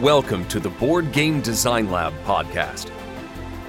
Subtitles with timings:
[0.00, 2.90] Welcome to the Board Game Design Lab podcast.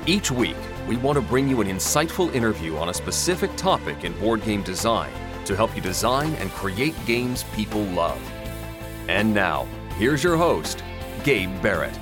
[0.06, 4.12] Each week, we want to bring you an insightful interview on a specific topic in
[4.20, 5.10] board game design
[5.46, 8.20] to help you design and create games people love.
[9.08, 9.68] And now,
[9.98, 10.84] here's your host,
[11.24, 11.96] Gabe Barrett.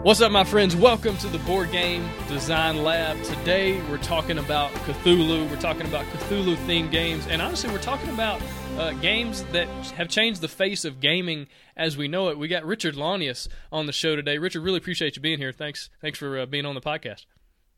[0.00, 0.74] What's up, my friends?
[0.74, 3.22] Welcome to the Board Game Design Lab.
[3.22, 5.50] Today, we're talking about Cthulhu.
[5.50, 8.40] We're talking about Cthulhu themed games, and honestly, we're talking about
[8.80, 11.46] uh, games that have changed the face of gaming
[11.76, 12.38] as we know it.
[12.38, 14.38] We got Richard Launius on the show today.
[14.38, 15.52] Richard, really appreciate you being here.
[15.52, 17.26] Thanks, thanks for uh, being on the podcast.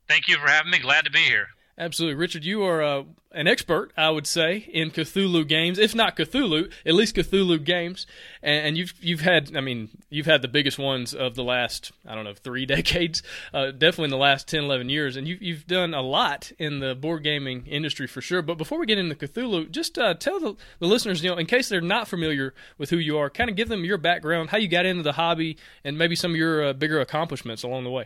[0.07, 0.79] Thank you for having me.
[0.79, 1.47] Glad to be here.
[1.75, 2.45] Absolutely, Richard.
[2.45, 5.79] You are uh, an expert, I would say, in Cthulhu games.
[5.79, 8.05] If not Cthulhu, at least Cthulhu games.
[8.43, 11.91] And, and you've you've had, I mean, you've had the biggest ones of the last,
[12.07, 13.23] I don't know, three decades.
[13.51, 15.15] Uh, definitely in the last 10, 11 years.
[15.15, 18.43] And you've you've done a lot in the board gaming industry for sure.
[18.43, 21.47] But before we get into Cthulhu, just uh, tell the, the listeners, you know, in
[21.47, 24.57] case they're not familiar with who you are, kind of give them your background, how
[24.57, 27.89] you got into the hobby, and maybe some of your uh, bigger accomplishments along the
[27.89, 28.05] way.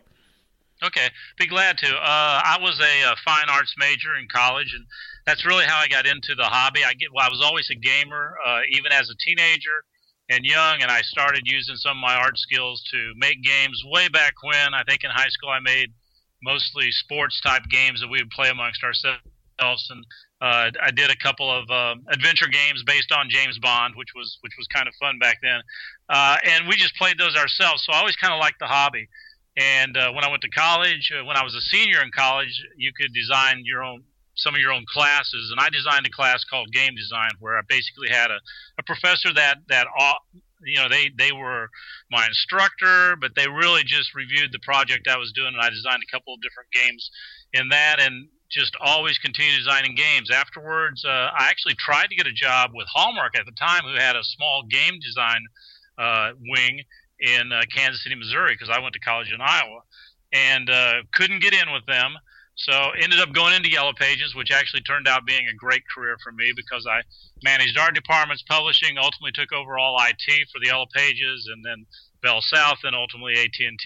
[0.83, 1.88] Okay, be glad to.
[1.88, 4.86] Uh, I was a, a, fine arts major in college, and
[5.25, 6.83] that's really how I got into the hobby.
[6.86, 9.83] I get, well, I was always a gamer, uh, even as a teenager
[10.30, 14.08] and young, and I started using some of my art skills to make games way
[14.09, 14.75] back when.
[14.75, 15.89] I think in high school I made
[16.44, 19.22] mostly sports type games that we would play amongst ourselves,
[19.89, 20.05] and
[20.42, 24.38] uh, I did a couple of uh, adventure games based on James Bond, which was
[24.42, 25.61] which was kind of fun back then,
[26.09, 27.83] uh, and we just played those ourselves.
[27.83, 29.08] So I always kind of liked the hobby.
[29.58, 32.64] And uh, when I went to college, uh, when I was a senior in college,
[32.78, 34.04] you could design your own
[34.36, 37.62] some of your own classes, and I designed a class called game design, where I
[37.68, 38.38] basically had a,
[38.78, 39.88] a professor that that
[40.64, 41.70] you know they they were
[42.12, 46.04] my instructor, but they really just reviewed the project I was doing, and I designed
[46.08, 47.10] a couple of different games
[47.54, 50.30] in that, and just always continued designing games.
[50.32, 53.96] Afterwards, uh, I actually tried to get a job with Hallmark at the time, who
[53.96, 55.42] had a small game design
[55.98, 56.84] uh, wing,
[57.20, 59.82] in uh, Kansas City, Missouri, because I went to college in Iowa,
[60.34, 62.14] and uh, couldn't get in with them.
[62.56, 66.17] So ended up going into Yellow Pages, which actually turned out being a great career
[66.23, 67.02] for me because I
[67.44, 71.86] managed art departments, publishing, ultimately took over all IT for the Yellow Pages, and then
[72.23, 73.78] Bell South, and ultimately AT&T and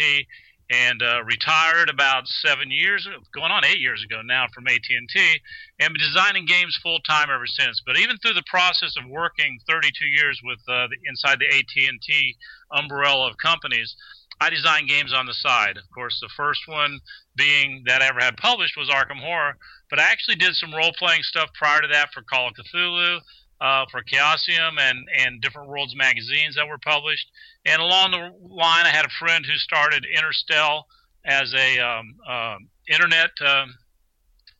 [1.02, 5.42] uh, retired about seven years, going on eight years ago now from AT&T,
[5.80, 7.82] and been designing games full time ever since.
[7.86, 12.36] But even through the process of working 32 years with uh, the, inside the AT&T
[12.72, 13.96] umbrella of companies,
[14.40, 15.78] I designed games on the side.
[15.78, 17.00] Of course, the first one
[17.36, 19.58] being that I ever had published was Arkham Horror,
[19.90, 23.20] but I actually did some role playing stuff prior to that for Call of Cthulhu
[23.62, 27.28] uh, for Chaosium and, and different worlds magazines that were published.
[27.66, 30.84] And along the line, I had a friend who started Interstel
[31.24, 32.58] as a um, uh,
[32.90, 33.30] internet.
[33.40, 33.76] Um,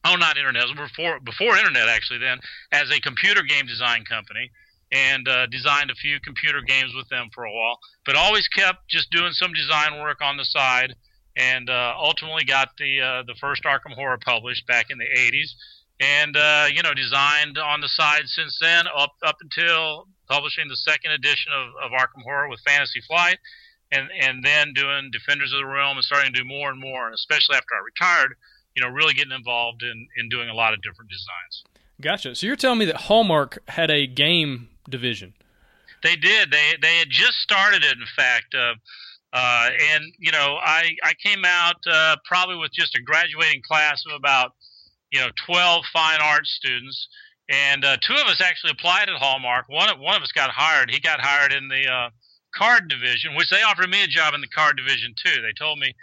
[0.06, 0.66] oh, not internet.
[0.76, 2.20] before before internet actually.
[2.20, 2.40] Then
[2.72, 4.52] as a computer game design company,
[4.92, 7.80] and uh, designed a few computer games with them for a while.
[8.06, 10.94] But always kept just doing some design work on the side,
[11.36, 15.56] and uh, ultimately got the uh, the first Arkham Horror published back in the '80s
[16.02, 20.76] and uh, you know designed on the side since then up up until publishing the
[20.76, 23.38] second edition of, of Arkham Horror with Fantasy Flight
[23.92, 27.06] and and then doing Defenders of the Realm and starting to do more and more
[27.06, 28.36] and especially after I retired
[28.76, 31.64] you know really getting involved in in doing a lot of different designs.
[32.02, 32.34] Gotcha.
[32.36, 35.36] So you're telling me that Hallmark had a game division?
[36.02, 36.50] They did.
[36.50, 38.74] They they had just started it in fact uh,
[39.34, 44.04] uh, and you know I I came out uh, probably with just a graduating class
[44.10, 44.54] of about
[45.12, 47.08] you know 12 fine arts students,
[47.50, 49.70] and uh, two of us actually applied at Hallmark.
[49.70, 50.92] One one of us got hired.
[50.92, 52.10] He got hired in the uh,
[52.56, 55.42] card division, which they offered me a job in the card division too.
[55.42, 55.94] They told me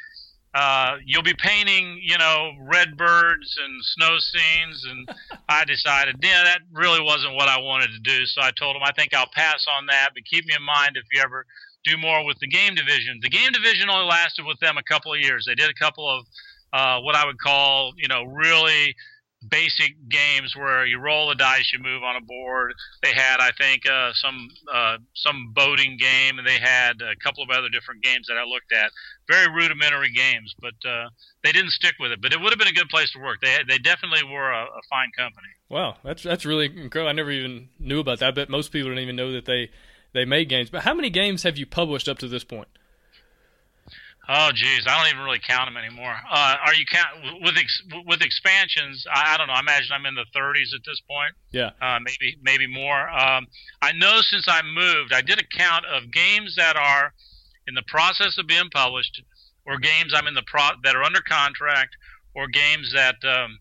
[0.54, 4.84] uh, you'll be painting, you know, red birds and snow scenes.
[4.88, 5.08] And
[5.48, 8.24] I decided, yeah, that really wasn't what I wanted to do.
[8.26, 10.96] So I told them, I think I'll pass on that, but keep me in mind
[10.96, 11.44] if you ever
[11.84, 13.20] do more with the game division.
[13.22, 15.44] The game division only lasted with them a couple of years.
[15.46, 16.26] They did a couple of
[16.72, 18.94] uh, what I would call, you know, really
[19.46, 22.72] basic games where you roll the dice, you move on a board.
[23.02, 27.42] They had, I think, uh, some uh, some boating game, and they had a couple
[27.42, 28.90] of other different games that I looked at.
[29.28, 31.08] Very rudimentary games, but uh,
[31.44, 32.20] they didn't stick with it.
[32.20, 33.40] But it would have been a good place to work.
[33.40, 35.48] They they definitely were a, a fine company.
[35.68, 37.08] Wow, that's that's really incredible.
[37.08, 38.28] I never even knew about that.
[38.28, 39.70] I bet most people don't even know that they
[40.12, 40.70] they made games.
[40.70, 42.68] But how many games have you published up to this point?
[44.30, 46.14] Oh, geez, I don't even really count them anymore.
[46.30, 49.06] Uh, are you count with ex, with expansions?
[49.10, 49.54] I, I, don't know.
[49.54, 51.32] I imagine I'm in the 30s at this point.
[51.50, 51.70] Yeah.
[51.80, 53.08] Uh, maybe maybe more.
[53.08, 53.46] Um,
[53.80, 57.14] I know since I moved, I did a count of games that are
[57.66, 59.22] in the process of being published,
[59.64, 61.96] or games I'm in the pro that are under contract,
[62.34, 63.58] or games that um,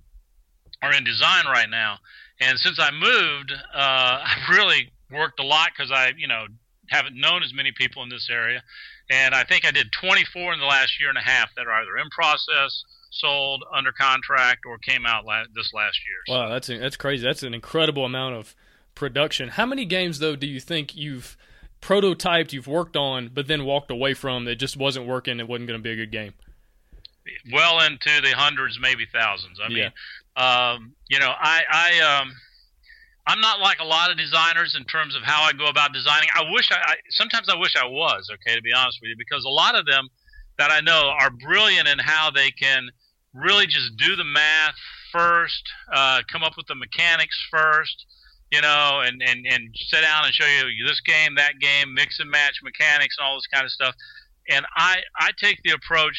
[0.81, 1.97] are in design right now.
[2.41, 6.47] And since I moved, uh, I've really worked a lot because I, you know,
[6.89, 8.63] haven't known as many people in this area,
[9.09, 11.81] and I think I did 24 in the last year and a half that are
[11.81, 16.37] either in process, sold, under contract, or came out la- this last year.
[16.37, 17.23] Wow, that's that's crazy.
[17.23, 18.55] That's an incredible amount of
[18.95, 19.49] production.
[19.49, 21.37] How many games though do you think you've
[21.81, 25.39] prototyped, you've worked on, but then walked away from that just wasn't working?
[25.39, 26.33] It wasn't going to be a good game.
[27.51, 29.59] Well into the hundreds, maybe thousands.
[29.63, 29.91] I mean,
[30.37, 30.71] yeah.
[30.73, 32.33] um, you know, I, I, um,
[33.27, 36.29] I'm not like a lot of designers in terms of how I go about designing.
[36.33, 39.15] I wish I, I sometimes I wish I was okay to be honest with you
[39.17, 40.07] because a lot of them
[40.57, 42.89] that I know are brilliant in how they can
[43.33, 44.75] really just do the math
[45.11, 45.63] first,
[45.93, 48.05] uh, come up with the mechanics first,
[48.51, 52.19] you know, and, and, and sit down and show you this game, that game, mix
[52.19, 53.93] and match mechanics and all this kind of stuff.
[54.49, 56.15] And I, I take the approach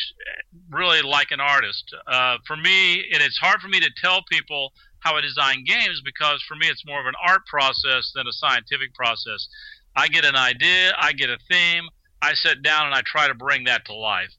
[0.70, 1.84] really like an artist.
[2.06, 6.02] Uh, for me, and it's hard for me to tell people how I design games
[6.04, 9.48] because for me it's more of an art process than a scientific process.
[9.96, 11.84] I get an idea, I get a theme,
[12.22, 14.30] I sit down and I try to bring that to life.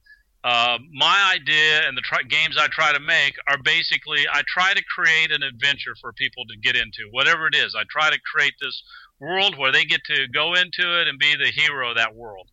[0.44, 4.74] Uh, my idea and the try- games I try to make are basically I try
[4.74, 7.76] to create an adventure for people to get into, whatever it is.
[7.78, 8.82] I try to create this
[9.20, 12.48] world where they get to go into it and be the hero of that world.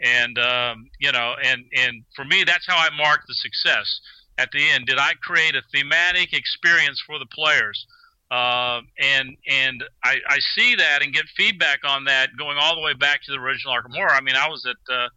[0.00, 4.00] And um, you know, and and for me, that's how I mark the success
[4.38, 4.86] at the end.
[4.86, 7.86] Did I create a thematic experience for the players?
[8.30, 12.80] Uh, and and I, I see that and get feedback on that going all the
[12.80, 14.10] way back to the original Arkham Horror.
[14.10, 15.08] I mean, I was at uh,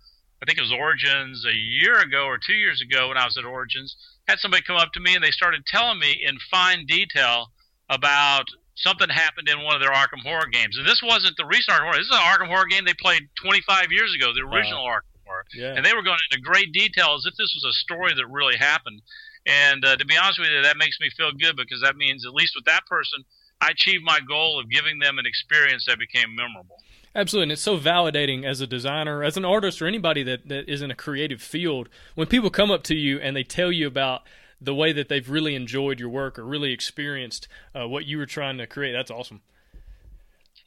[0.41, 3.35] I think it was Origins a year ago or two years ago when I was
[3.37, 3.95] at Origins.
[4.27, 7.47] Had somebody come up to me and they started telling me in fine detail
[7.89, 8.45] about
[8.75, 10.77] something happened in one of their Arkham Horror games.
[10.77, 11.97] And this wasn't the recent Arkham Horror.
[11.97, 14.99] This is an Arkham Horror game they played 25 years ago, the original wow.
[14.99, 15.18] Arkham.
[15.53, 15.73] Yeah.
[15.75, 18.57] And they were going into great detail as if this was a story that really
[18.57, 19.01] happened.
[19.45, 22.25] And uh, to be honest with you, that makes me feel good because that means,
[22.25, 23.23] at least with that person,
[23.61, 26.77] I achieved my goal of giving them an experience that became memorable.
[27.15, 30.69] Absolutely, and it's so validating as a designer, as an artist, or anybody that, that
[30.69, 31.89] is in a creative field.
[32.15, 34.21] When people come up to you and they tell you about
[34.61, 38.27] the way that they've really enjoyed your work or really experienced uh, what you were
[38.27, 39.41] trying to create, that's awesome.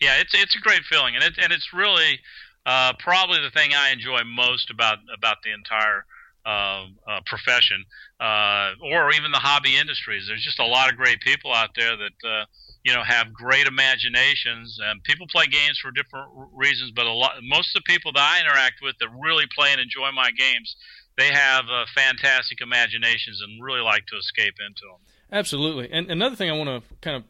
[0.01, 2.19] Yeah, it's it's a great feeling, and it and it's really
[2.67, 6.05] uh, probably the thing I enjoy most about about the entire
[6.45, 7.85] uh, uh, profession,
[8.21, 10.27] uh, or even the hobby industries.
[10.27, 12.45] There's just a lot of great people out there that uh,
[12.85, 17.35] you know have great imaginations and people play games for different reasons but a lot
[17.43, 20.75] most of the people that i interact with that really play and enjoy my games
[21.17, 24.99] they have uh, fantastic imaginations and really like to escape into them
[25.31, 27.23] absolutely and another thing i want to kind of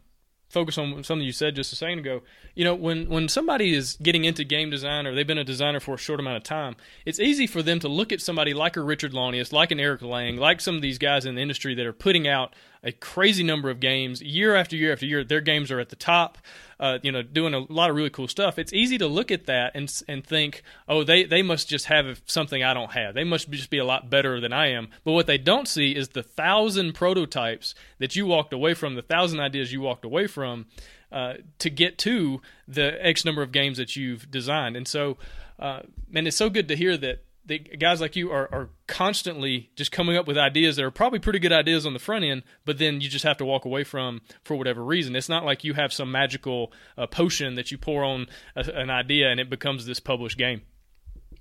[0.53, 2.21] focus on something you said just a second ago.
[2.55, 5.79] You know, when when somebody is getting into game design or they've been a designer
[5.79, 8.77] for a short amount of time, it's easy for them to look at somebody like
[8.77, 11.73] a Richard Launius, like an Eric Lang, like some of these guys in the industry
[11.75, 12.53] that are putting out
[12.83, 15.23] a crazy number of games year after year after year.
[15.23, 16.37] Their games are at the top,
[16.83, 18.59] uh, you know, doing a lot of really cool stuff.
[18.59, 22.21] It's easy to look at that and and think, oh, they they must just have
[22.25, 23.15] something I don't have.
[23.15, 24.89] They must just be a lot better than I am.
[25.05, 29.01] But what they don't see is the thousand prototypes that you walked away from, the
[29.01, 30.65] thousand ideas you walked away from
[31.09, 34.75] uh, to get to the X number of games that you've designed.
[34.75, 35.17] And so,
[35.59, 39.69] uh, man, it's so good to hear that the guys like you are, are constantly
[39.75, 42.43] just coming up with ideas that are probably pretty good ideas on the front end,
[42.65, 45.15] but then you just have to walk away from for whatever reason.
[45.15, 48.89] It's not like you have some magical uh, potion that you pour on a, an
[48.89, 50.61] idea and it becomes this published game.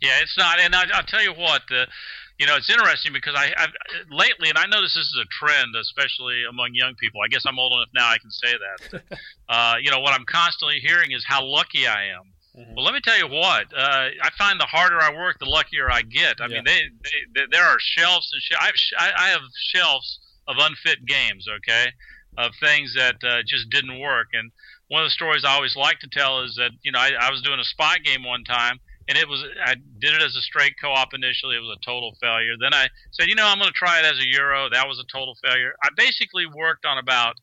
[0.01, 0.59] Yeah, it's not.
[0.59, 1.87] And I, will tell you what, uh,
[2.39, 3.71] you know, it's interesting because I I've,
[4.11, 7.21] lately, and I notice this is a trend, especially among young people.
[7.25, 9.03] I guess I'm old enough now I can say that.
[9.49, 12.32] uh, you know, what I'm constantly hearing is how lucky I am.
[12.56, 12.75] Mm-hmm.
[12.75, 13.67] Well, let me tell you what.
[13.75, 16.41] Uh, I find the harder I work, the luckier I get.
[16.41, 16.56] I yeah.
[16.56, 19.41] mean, they, they, they, there are shelves and sh- I, have, I have
[19.75, 21.47] shelves of unfit games.
[21.49, 21.87] Okay,
[22.37, 24.29] of things that uh, just didn't work.
[24.32, 24.51] And
[24.89, 27.31] one of the stories I always like to tell is that you know I, I
[27.31, 30.43] was doing a spy game one time and it was I did it as a
[30.43, 31.56] straight co-op initially.
[31.56, 32.55] It was a total failure.
[32.61, 34.69] Then I said, you know, I'm going to try it as a euro.
[34.71, 35.73] That was a total failure.
[35.82, 37.35] I basically worked on about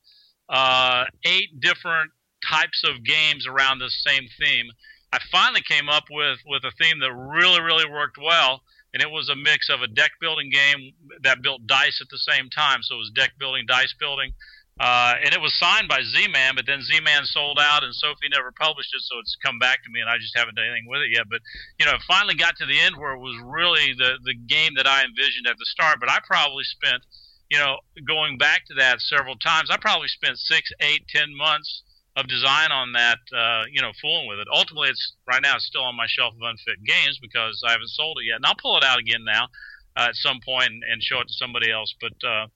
[0.48, 2.12] uh, eight different
[2.50, 4.68] types of games around the same theme.
[5.12, 8.62] I finally came up with with a theme that really really worked well,
[8.94, 12.20] and it was a mix of a deck building game that built dice at the
[12.20, 12.84] same time.
[12.84, 14.34] So it was deck building, dice building
[14.80, 18.54] uh, and it was signed by Z-Man, but then Z-Man sold out, and Sophie never
[18.54, 21.02] published it, so it's come back to me, and I just haven't done anything with
[21.02, 21.28] it yet.
[21.30, 21.42] But
[21.78, 24.76] you know, it finally got to the end where it was really the the game
[24.78, 26.00] that I envisioned at the start.
[26.00, 27.04] But I probably spent,
[27.52, 29.70] you know, going back to that several times.
[29.70, 31.84] I probably spent six, eight, ten months
[32.20, 34.48] of design on that, uh, you know, fooling with it.
[34.54, 37.90] Ultimately, it's right now it's still on my shelf of unfit games because I haven't
[37.90, 39.48] sold it yet, and I'll pull it out again now
[39.96, 41.94] uh, at some point and, and show it to somebody else.
[42.00, 42.48] But uh,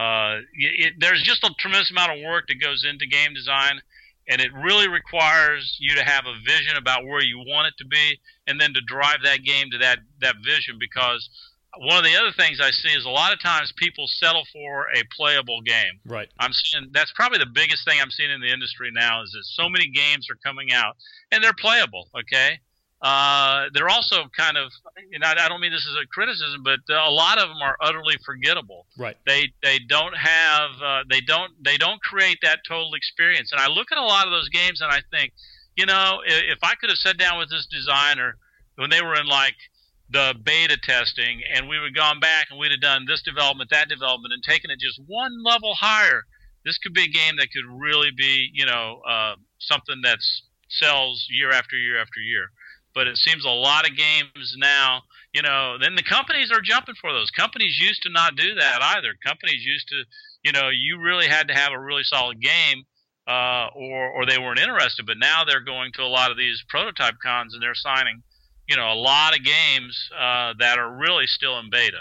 [0.00, 3.80] uh, it, there's just a tremendous amount of work that goes into game design,
[4.28, 7.86] and it really requires you to have a vision about where you want it to
[7.86, 10.78] be, and then to drive that game to that that vision.
[10.78, 11.28] Because
[11.78, 14.88] one of the other things I see is a lot of times people settle for
[14.94, 16.00] a playable game.
[16.04, 16.28] Right.
[16.38, 19.44] I'm seeing that's probably the biggest thing I'm seeing in the industry now is that
[19.44, 20.96] so many games are coming out
[21.30, 22.08] and they're playable.
[22.18, 22.60] Okay.
[23.00, 24.70] Uh, they're also kind of,
[25.10, 27.76] you know, I don't mean this as a criticism, but a lot of them are
[27.80, 28.86] utterly forgettable.
[28.96, 29.16] Right.
[29.26, 33.50] They they don't have uh, they don't they don't create that total experience.
[33.50, 35.32] And I look at a lot of those games and I think,
[35.74, 38.36] you know, if, if I could have sat down with this designer
[38.76, 39.56] when they were in like
[40.12, 43.88] the beta testing and we would gone back and we'd have done this development, that
[43.88, 46.22] development, and taken it just one level higher,
[46.64, 50.18] this could be a game that could really be, you know, uh, something that
[50.68, 52.50] sells year after year after year
[52.94, 55.02] but it seems a lot of games now,
[55.32, 57.30] you know, then the companies are jumping for those.
[57.30, 59.14] Companies used to not do that either.
[59.24, 60.04] Companies used to,
[60.44, 62.84] you know, you really had to have a really solid game
[63.26, 65.06] uh, or or they weren't interested.
[65.06, 68.22] But now they're going to a lot of these prototype cons and they're signing,
[68.68, 72.00] you know, a lot of games uh, that are really still in beta.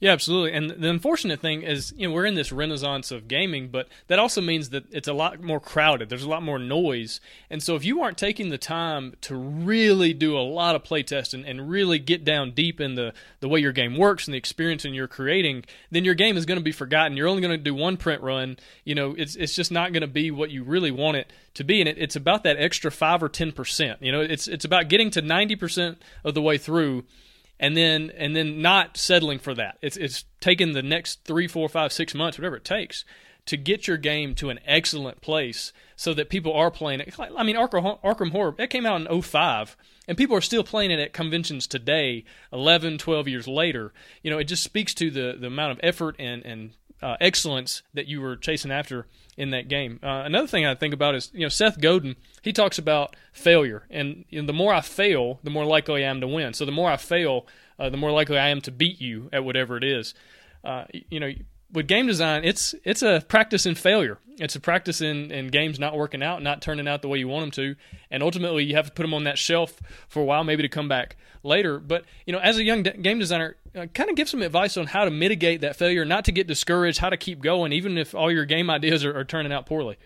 [0.00, 0.52] Yeah, absolutely.
[0.52, 4.20] And the unfortunate thing is, you know, we're in this renaissance of gaming, but that
[4.20, 6.08] also means that it's a lot more crowded.
[6.08, 7.20] There's a lot more noise.
[7.50, 11.42] And so if you aren't taking the time to really do a lot of playtesting
[11.44, 14.84] and really get down deep in the, the way your game works and the experience
[14.84, 17.16] and you're creating, then your game is going to be forgotten.
[17.16, 18.56] You're only going to do one print run.
[18.84, 21.64] You know, it's it's just not going to be what you really want it to
[21.64, 21.80] be.
[21.80, 24.00] And it, it's about that extra five or ten percent.
[24.00, 27.04] You know, it's it's about getting to ninety percent of the way through
[27.60, 29.78] and then and then not settling for that.
[29.82, 33.04] It's it's taking the next three, four, five, six months, whatever it takes,
[33.46, 37.14] to get your game to an excellent place so that people are playing it.
[37.18, 41.00] I mean, Arkham, Horror that came out in 05, and people are still playing it
[41.00, 43.92] at conventions today, 11, 12 years later.
[44.22, 46.70] You know, it just speaks to the the amount of effort and and
[47.02, 50.00] uh, excellence that you were chasing after in that game.
[50.02, 52.16] Uh, another thing I think about is you know Seth Godin.
[52.42, 56.10] He talks about failure, and you know, the more I fail, the more likely I
[56.10, 56.54] am to win.
[56.54, 57.46] So the more I fail,
[57.78, 60.14] uh, the more likely I am to beat you at whatever it is.
[60.64, 61.32] Uh, you know,
[61.72, 64.18] with game design, it's it's a practice in failure.
[64.38, 67.26] It's a practice in, in games not working out, not turning out the way you
[67.26, 67.76] want them to,
[68.10, 70.68] and ultimately you have to put them on that shelf for a while, maybe to
[70.68, 71.78] come back later.
[71.80, 74.76] But you know, as a young de- game designer, uh, kind of give some advice
[74.76, 77.98] on how to mitigate that failure, not to get discouraged, how to keep going, even
[77.98, 79.96] if all your game ideas are, are turning out poorly.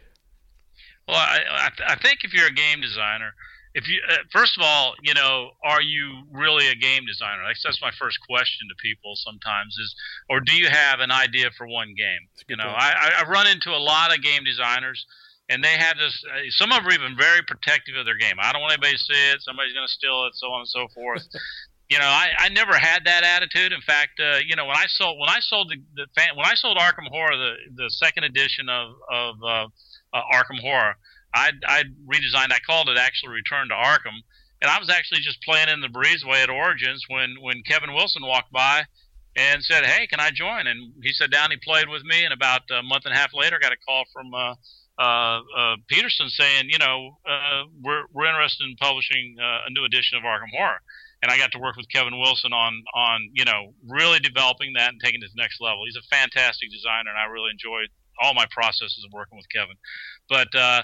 [1.06, 3.34] Well, I, I, th- I think if you're a game designer,
[3.74, 7.42] if you uh, first of all, you know, are you really a game designer?
[7.46, 9.94] That's, that's my first question to people sometimes is,
[10.28, 12.28] or do you have an idea for one game?
[12.48, 15.06] You know, I, I run into a lot of game designers,
[15.48, 16.22] and they have this.
[16.28, 18.36] Uh, some of them are even very protective of their game.
[18.40, 19.40] I don't want anybody to see it.
[19.40, 21.26] Somebody's going to steal it, so on and so forth.
[21.88, 23.72] you know, I, I never had that attitude.
[23.72, 26.46] In fact, uh, you know, when I sold when I sold the, the fan, when
[26.46, 29.66] I sold Arkham Horror, the the second edition of of uh,
[30.12, 30.96] uh, Arkham Horror
[31.34, 32.52] I I redesigned.
[32.52, 34.20] I called it actually Return to Arkham,
[34.60, 38.22] and I was actually just playing in the breezeway at Origins when when Kevin Wilson
[38.24, 38.84] walked by
[39.36, 41.50] and said, "Hey, can I join?" And he sat down.
[41.50, 44.04] He played with me, and about a month and a half later, got a call
[44.12, 44.54] from uh,
[44.98, 49.84] uh, uh, Petersen saying, "You know, uh, we're we're interested in publishing uh, a new
[49.84, 50.80] edition of Arkham Horror."
[51.22, 54.90] And I got to work with Kevin Wilson on on you know really developing that
[54.90, 55.84] and taking it to the next level.
[55.86, 57.88] He's a fantastic designer, and I really enjoyed
[58.20, 59.76] all my processes of working with Kevin.
[60.28, 60.82] But uh,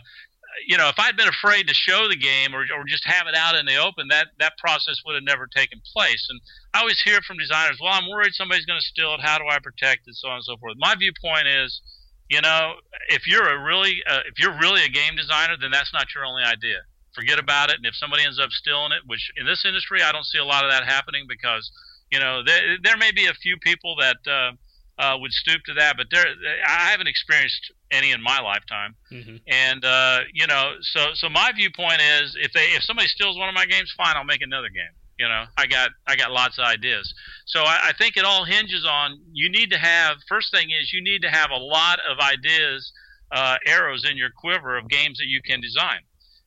[0.66, 3.34] you know, if I'd been afraid to show the game or, or just have it
[3.34, 6.26] out in the open, that, that process would have never taken place.
[6.28, 6.40] And
[6.74, 9.20] I always hear from designers, well, I'm worried somebody's going to steal it.
[9.20, 10.14] How do I protect it?
[10.14, 10.74] So on and so forth.
[10.78, 11.80] My viewpoint is,
[12.28, 12.74] you know,
[13.08, 16.24] if you're a really, uh, if you're really a game designer, then that's not your
[16.24, 16.78] only idea.
[17.14, 17.76] Forget about it.
[17.76, 20.44] And if somebody ends up stealing it, which in this industry, I don't see a
[20.44, 21.70] lot of that happening because,
[22.12, 24.52] you know, there, there may be a few people that, uh,
[24.98, 26.26] uh, would stoop to that, but there,
[26.66, 28.94] I haven't experienced any in my lifetime.
[29.12, 29.36] Mm-hmm.
[29.46, 33.48] And uh, you know, so so my viewpoint is, if they if somebody steals one
[33.48, 34.92] of my games, fine, I'll make another game.
[35.18, 37.12] You know, I got I got lots of ideas.
[37.46, 40.16] So I, I think it all hinges on you need to have.
[40.28, 42.92] First thing is you need to have a lot of ideas,
[43.30, 46.00] uh, arrows in your quiver of games that you can design.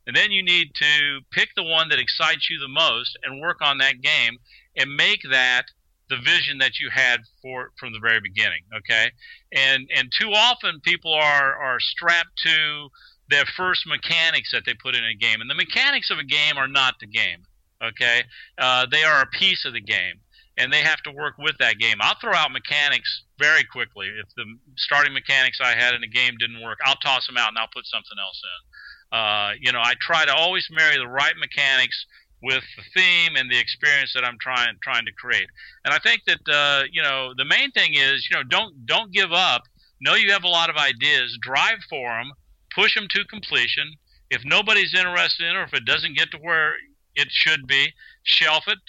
[0.08, 3.62] And then you need to pick the one that excites you the most and work
[3.62, 4.40] on that game
[4.76, 5.66] and make that
[6.12, 8.62] the vision that you had for from the very beginning.
[8.78, 9.12] Okay,
[9.52, 12.90] and and too often people are are strapped to
[13.30, 16.58] their first mechanics that they put in a game, and the mechanics of a game
[16.58, 17.44] are not the game.
[17.82, 18.24] Okay,
[18.60, 20.20] uh, they are a piece of the game,
[20.58, 21.96] and they have to work with that game.
[22.02, 24.08] I'll throw out mechanics very quickly.
[24.08, 24.46] If the
[24.78, 27.74] starting mechanics I had in a game didn't work, I'll toss them out and I'll
[27.74, 29.18] put something else in.
[29.18, 32.06] Uh, you know, I try to always marry the right mechanics
[32.42, 35.48] with the theme and the experience that I'm trying trying to create.
[35.86, 39.12] And I think that uh, you know the main thing is you know don't don't
[39.12, 39.64] give up.
[40.02, 41.38] Know you have a lot of ideas.
[41.42, 42.32] Drive for them.
[42.74, 43.94] Push them to completion.
[44.30, 46.74] If nobody's interested in it, or if it doesn't get to where
[47.16, 47.94] it should be,
[48.24, 48.80] shelf it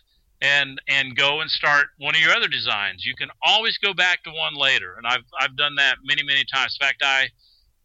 [0.42, 3.04] and and go and start one of your other designs.
[3.06, 6.44] You can always go back to one later, and I've I've done that many many
[6.44, 6.76] times.
[6.80, 7.28] In fact, I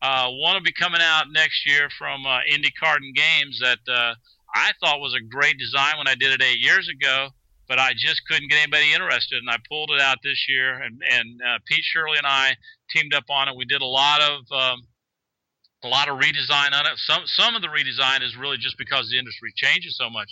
[0.02, 4.16] uh, one will be coming out next year from uh, Indy Carton Games that uh,
[4.58, 7.30] I thought was a great design when I did it eight years ago,
[7.68, 10.74] but I just couldn't get anybody interested, and I pulled it out this year.
[10.82, 12.56] And and uh, Pete Shirley and I
[12.90, 13.56] teamed up on it.
[13.56, 14.82] We did a lot of um,
[15.84, 16.98] a lot of redesign on it.
[16.98, 20.30] Some some of the redesign is really just because the industry changes so much.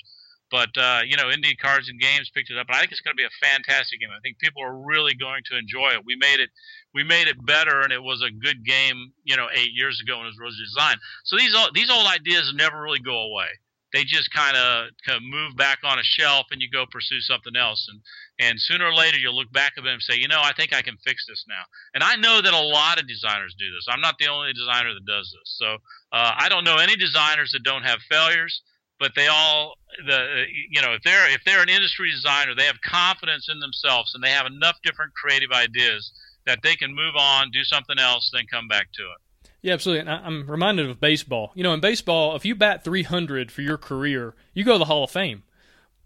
[0.52, 3.02] But uh, you know, Indy Cards and Games picked it up, and I think it's
[3.02, 4.10] going to be a fantastic game.
[4.10, 6.06] I think people are really going to enjoy it.
[6.06, 6.50] We made it,
[6.94, 9.12] we made it better, and it was a good game.
[9.24, 11.00] You know, eight years ago when it was designed.
[11.26, 13.50] So these old, these old ideas never really go away.
[13.96, 14.92] They just kind of
[15.24, 17.88] move back on a shelf, and you go pursue something else.
[17.88, 18.02] And
[18.38, 20.74] and sooner or later, you'll look back at them and say, you know, I think
[20.74, 21.64] I can fix this now.
[21.94, 23.88] And I know that a lot of designers do this.
[23.88, 25.56] I'm not the only designer that does this.
[25.56, 25.80] So
[26.12, 28.62] uh, I don't know any designers that don't have failures
[29.00, 29.76] but they all
[30.08, 34.14] the you know if they're if they're an industry designer they have confidence in themselves
[34.14, 36.12] and they have enough different creative ideas
[36.46, 39.25] that they can move on do something else then come back to it
[39.66, 43.52] yeah absolutely and i'm reminded of baseball you know in baseball if you bat 300
[43.52, 45.44] for your career you go to the hall of fame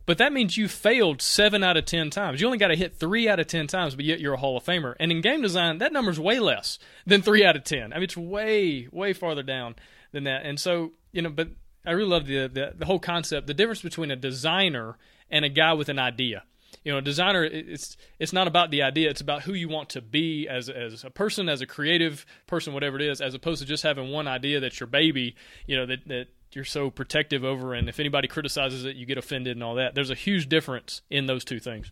[0.09, 2.41] but that means you failed seven out of ten times.
[2.41, 4.57] You only got to hit three out of ten times, but yet you're a Hall
[4.57, 4.95] of Famer.
[4.99, 7.93] And in game design, that number's way less than three out of ten.
[7.93, 9.75] I mean, it's way, way farther down
[10.11, 10.47] than that.
[10.47, 11.49] And so, you know, but
[11.85, 13.45] I really love the, the, the whole concept.
[13.45, 14.97] The difference between a designer
[15.29, 16.41] and a guy with an idea.
[16.83, 19.09] You know, a designer it's it's not about the idea.
[19.09, 22.73] It's about who you want to be as as a person, as a creative person,
[22.73, 25.35] whatever it is, as opposed to just having one idea that's your baby.
[25.67, 29.17] You know that that you're so protective over, and if anybody criticizes it, you get
[29.17, 29.93] offended and all that.
[29.93, 31.91] There's a huge difference in those two things.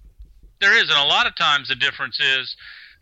[0.59, 2.55] There is, and a lot of times the difference is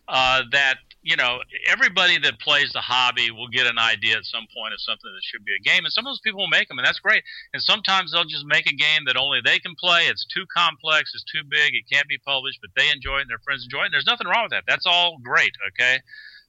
[0.07, 0.75] uh, that
[1.05, 4.81] you know everybody that plays the hobby will get an idea at some point of
[4.81, 6.85] something that should be a game, and some of those people will make them, and
[6.85, 7.23] that's great.
[7.53, 10.07] And sometimes they'll just make a game that only they can play.
[10.07, 13.29] It's too complex, it's too big, it can't be published, but they enjoy it and
[13.29, 13.85] their friends enjoy it.
[13.85, 14.65] And there's nothing wrong with that.
[14.67, 16.01] That's all great, okay.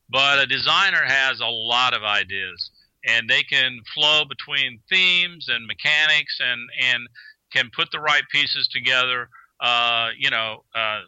[0.09, 2.71] But a designer has a lot of ideas,
[3.05, 7.09] and they can flow between themes and mechanics, and and
[7.53, 9.29] can put the right pieces together.
[9.61, 11.01] Uh, you know, uh,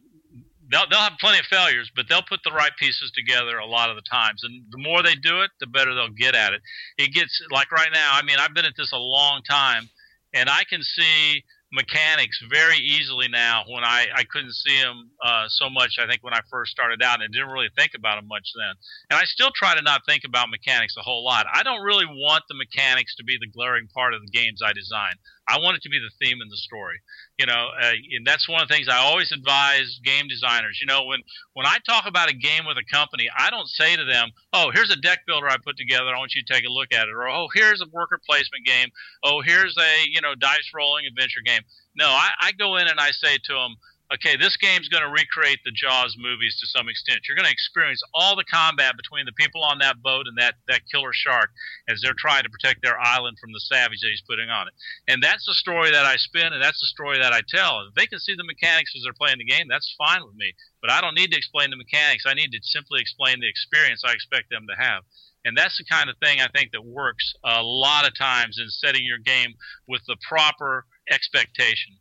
[0.70, 3.90] they'll they'll have plenty of failures, but they'll put the right pieces together a lot
[3.90, 4.42] of the times.
[4.44, 6.60] And the more they do it, the better they'll get at it.
[6.98, 8.10] It gets like right now.
[8.12, 9.88] I mean, I've been at this a long time,
[10.34, 15.44] and I can see mechanics very easily now when I, I couldn't see them uh,
[15.48, 18.26] so much I think when I first started out and didn't really think about them
[18.26, 18.74] much then
[19.10, 22.06] and I still try to not think about mechanics a whole lot I don't really
[22.06, 25.12] want the mechanics to be the glaring part of the games I design
[25.48, 27.00] I want it to be the theme and the story
[27.38, 30.78] you know, uh, and that's one of the things I always advise game designers.
[30.80, 31.20] You know, when
[31.54, 34.72] when I talk about a game with a company, I don't say to them, "Oh,
[34.74, 36.08] here's a deck builder I put together.
[36.14, 38.66] I want you to take a look at it," or "Oh, here's a worker placement
[38.66, 38.88] game.
[39.22, 41.62] Oh, here's a you know dice rolling adventure game."
[41.94, 43.76] No, I, I go in and I say to them,
[44.14, 47.28] okay, this game's going to recreate the Jaws movies to some extent.
[47.28, 50.54] You're going to experience all the combat between the people on that boat and that,
[50.68, 51.50] that killer shark
[51.88, 54.74] as they're trying to protect their island from the savage that he's putting on it.
[55.08, 57.84] And that's the story that I spin, and that's the story that I tell.
[57.86, 60.52] If they can see the mechanics as they're playing the game, that's fine with me.
[60.80, 62.24] But I don't need to explain the mechanics.
[62.26, 65.02] I need to simply explain the experience I expect them to have.
[65.44, 68.68] And that's the kind of thing I think that works a lot of times in
[68.68, 69.54] setting your game
[69.86, 71.96] with the proper expectation.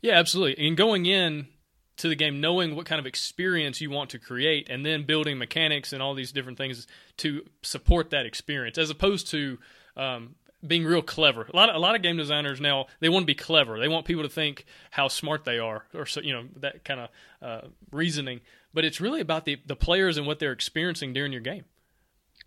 [0.00, 0.66] Yeah, absolutely.
[0.66, 1.48] And going in
[1.96, 5.38] to the game knowing what kind of experience you want to create and then building
[5.38, 6.86] mechanics and all these different things
[7.18, 9.58] to support that experience as opposed to
[9.96, 10.34] um,
[10.66, 11.48] being real clever.
[11.52, 13.78] A lot of, a lot of game designers now they want to be clever.
[13.78, 17.00] They want people to think how smart they are or so, you know that kind
[17.00, 17.08] of
[17.40, 18.40] uh, reasoning,
[18.74, 21.64] but it's really about the the players and what they're experiencing during your game.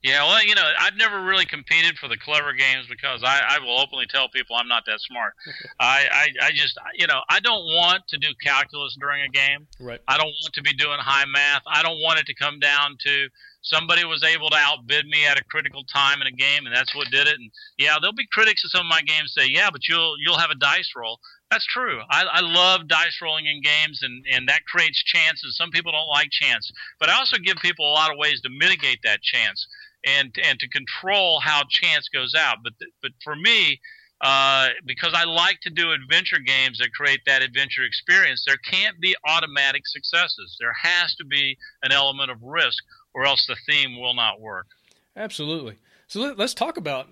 [0.02, 3.60] Yeah, well, you know, I've never really competed for the clever games because I, I
[3.60, 5.34] will openly tell people I'm not that smart.
[5.80, 9.68] I, I, I just, you know, I don't want to do calculus during a game.
[9.80, 10.00] Right.
[10.08, 11.64] I don't want to be doing high math.
[11.68, 13.28] I don't want it to come down to
[13.62, 16.96] somebody was able to outbid me at a critical time in a game, and that's
[16.96, 17.36] what did it.
[17.36, 20.40] And yeah, there'll be critics of some of my games say, yeah, but you'll you'll
[20.40, 21.20] have a dice roll.
[21.52, 22.00] That's true.
[22.10, 25.58] I, I love dice rolling in games, and, and that creates chances.
[25.58, 28.50] Some people don't like chance, but I also give people a lot of ways to
[28.50, 29.68] mitigate that chance
[30.06, 32.58] and and to control how chance goes out.
[32.64, 33.80] But but for me,
[34.22, 39.00] uh, because I like to do adventure games that create that adventure experience, there can't
[39.00, 40.58] be automatic successes.
[40.60, 42.84] There has to be an element of risk,
[43.14, 44.68] or else the theme will not work.
[45.16, 45.78] Absolutely.
[46.08, 47.08] So let, us talk about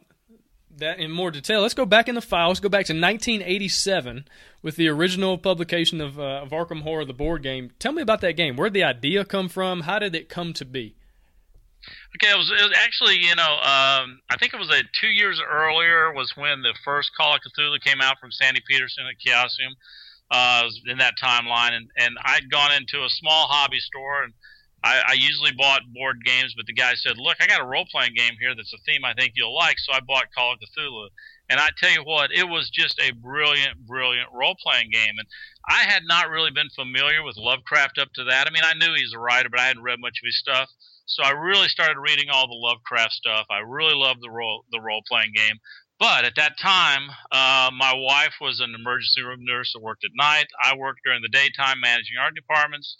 [0.78, 1.62] that in more detail.
[1.62, 2.50] Let's go back in the file.
[2.50, 4.26] Let's go back to 1987
[4.62, 7.71] with the original publication of, uh, of Arkham Horror, the board game.
[7.80, 8.56] Tell me about that game.
[8.56, 9.82] Where'd the idea come from?
[9.82, 10.95] How did it come to be?
[12.15, 15.08] Okay, it was, it was actually, you know, um, I think it was a two
[15.08, 19.19] years earlier was when the first Call of Cthulhu came out from Sandy Petersen at
[19.19, 19.76] Chaosium.
[20.30, 24.34] Uh, in that timeline, and and I'd gone into a small hobby store, and
[24.84, 27.86] I, I usually bought board games, but the guy said, "Look, I got a role
[27.89, 30.60] playing game here that's a theme I think you'll like," so I bought Call of
[30.60, 31.08] Cthulhu.
[31.50, 35.15] And I tell you what, it was just a brilliant, brilliant role playing game.
[35.17, 35.28] And
[35.67, 38.47] I had not really been familiar with Lovecraft up to that.
[38.47, 40.69] I mean, I knew he's a writer, but I hadn't read much of his stuff.
[41.08, 43.46] So I really started reading all the Lovecraft stuff.
[43.50, 45.56] I really loved the role the role playing game.
[46.00, 50.12] But at that time, uh, my wife was an emergency room nurse that worked at
[50.13, 50.46] night.
[50.62, 52.98] I worked during the daytime managing art departments,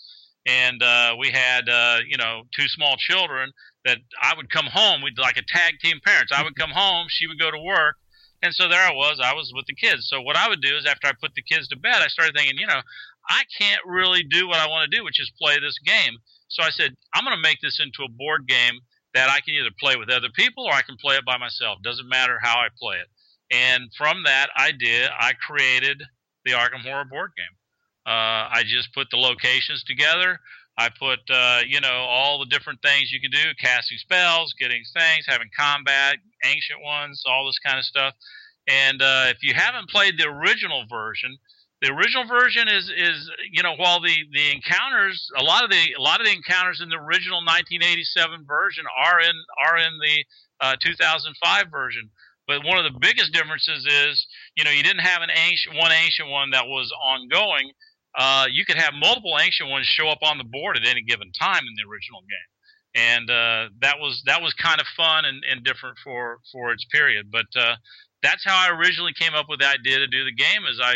[0.48, 3.52] and uh, we had uh, you know two small children
[3.86, 5.02] that I would come home.
[5.02, 6.32] We'd like a tag team parents.
[6.34, 7.98] I would come home, she would go to work,
[8.42, 9.20] and so there I was.
[9.22, 10.08] I was with the kids.
[10.10, 12.36] So what I would do is after I put the kids to bed, I started
[12.36, 12.82] thinking, you know,
[13.30, 16.18] I can't really do what I want to do, which is play this game.
[16.48, 18.80] So I said, I'm going to make this into a board game
[19.14, 21.80] that I can either play with other people or I can play it by myself.
[21.84, 23.08] Doesn't matter how I play it.
[23.52, 25.10] And from that, idea.
[25.18, 26.02] I created
[26.46, 27.56] the Arkham Horror board game.
[28.06, 30.40] Uh, I just put the locations together.
[30.78, 34.84] I put, uh, you know, all the different things you can do, casting spells, getting
[34.94, 38.14] things, having combat, ancient ones, all this kind of stuff.
[38.68, 41.38] And uh, if you haven't played the original version,
[41.82, 45.94] the original version is is you know while the the encounters a lot of the
[45.98, 50.26] a lot of the encounters in the original 1987 version are in are in the
[50.62, 52.10] uh, 2005 version.
[52.48, 55.92] But one of the biggest differences is you know you didn't have an ancient one
[55.92, 57.72] ancient one that was ongoing.
[58.18, 61.32] Uh, you could have multiple ancient ones show up on the board at any given
[61.40, 62.50] time in the original game.
[62.98, 66.86] And uh, that was that was kind of fun and, and different for for its
[66.86, 67.30] period.
[67.30, 67.76] But uh,
[68.24, 70.66] that's how I originally came up with the idea to do the game.
[70.66, 70.96] Is I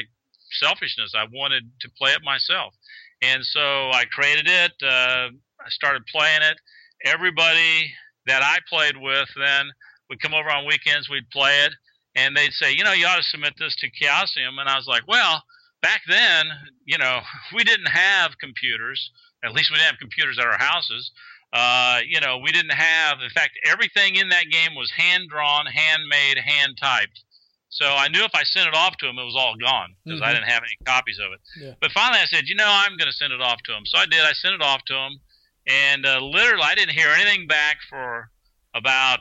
[0.53, 1.13] selfishness.
[1.15, 2.73] I wanted to play it myself.
[3.21, 4.71] And so I created it.
[4.81, 5.29] Uh,
[5.61, 6.57] I started playing it.
[7.05, 7.93] Everybody
[8.27, 9.69] that I played with then
[10.09, 11.73] would come over on weekends, we'd play it,
[12.15, 14.59] and they'd say, you know, you ought to submit this to Chaosium.
[14.59, 15.43] And I was like, well,
[15.81, 16.45] back then,
[16.85, 17.19] you know,
[17.55, 19.11] we didn't have computers.
[19.43, 21.11] At least we didn't have computers at our houses.
[21.53, 25.65] Uh, you know, we didn't have, in fact, everything in that game was hand drawn,
[25.65, 27.23] handmade, hand typed.
[27.71, 30.19] So I knew if I sent it off to him, it was all gone because
[30.19, 30.29] mm-hmm.
[30.29, 31.39] I didn't have any copies of it.
[31.57, 31.73] Yeah.
[31.79, 33.85] But finally, I said, you know, I'm going to send it off to him.
[33.85, 34.19] So I did.
[34.19, 35.19] I sent it off to him,
[35.67, 38.29] and uh, literally, I didn't hear anything back for
[38.75, 39.19] about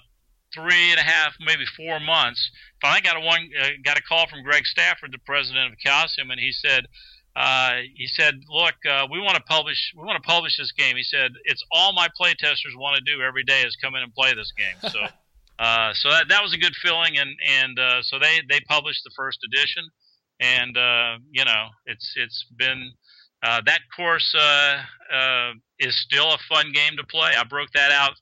[0.52, 2.50] three and a half, maybe four months.
[2.82, 6.30] Finally, got a one uh, got a call from Greg Stafford, the president of Chaosium,
[6.30, 6.86] and he said.
[7.36, 9.92] Uh, he said, "Look, uh, we want to publish.
[9.96, 13.22] We want to publish this game." He said, "It's all my playtesters want to do
[13.22, 14.98] every day is come in and play this game." So
[15.60, 19.04] Uh, so that that was a good feeling, and and uh, so they they published
[19.04, 19.84] the first edition,
[20.40, 22.90] and uh, you know it's it's been
[23.42, 27.32] uh, that course uh, is still a fun game to play.
[27.36, 28.14] I broke that out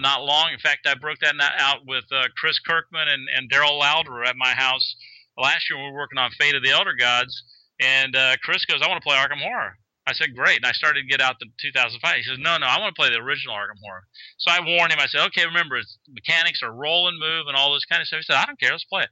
[0.00, 0.48] not long.
[0.54, 2.04] In fact, I broke that out with
[2.38, 4.96] Chris Kirkman and and Darrell Louder at my house
[5.36, 5.76] last year.
[5.76, 7.42] when We were working on Fate of the Elder Gods,
[7.80, 10.56] and Chris goes, "I want to play Arkham Horror." I said, great.
[10.56, 12.02] And I started to get out the 2005.
[12.16, 14.02] He says, no, no, I want to play the original Arkham Horror.
[14.38, 14.98] So I warned him.
[14.98, 15.78] I said, okay, remember,
[16.10, 18.18] mechanics are roll and move and all this kind of stuff.
[18.18, 18.72] He said, I don't care.
[18.72, 19.10] Let's play it.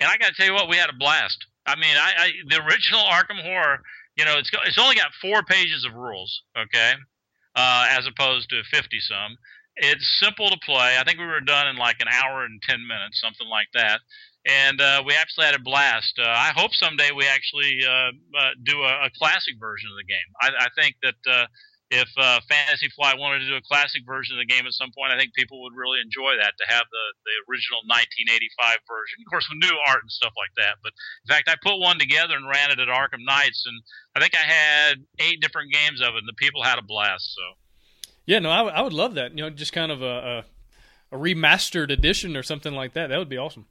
[0.00, 1.38] And I got to tell you what, we had a blast.
[1.66, 3.78] I mean, I, I the original Arkham Horror,
[4.16, 6.94] you know, it's it's only got four pages of rules, okay,
[7.54, 9.36] uh, as opposed to 50 some.
[9.76, 10.98] It's simple to play.
[10.98, 14.00] I think we were done in like an hour and 10 minutes, something like that
[14.46, 16.18] and uh, we actually had a blast.
[16.18, 20.08] Uh, I hope someday we actually uh, uh do a, a, classic version of the
[20.08, 20.30] game.
[20.40, 21.46] I, I think that uh,
[21.92, 22.08] if
[22.48, 25.18] Fantasy Flight wanted to do a classic version of the game at some point, I
[25.18, 29.20] think people would really enjoy that to have the, the original 1985 version.
[29.20, 30.80] Of course, with new art and stuff like that.
[30.82, 33.76] But in fact, I put one together and ran it at Arkham Nights, and
[34.16, 37.36] I think I had eight different games of it, and the people had a blast.
[37.36, 37.44] So.
[38.24, 39.36] Yeah, no, I, I would love that.
[39.36, 40.44] You know, just kind of a,
[41.12, 43.12] a, a remastered edition or something like that.
[43.12, 43.66] That would be awesome.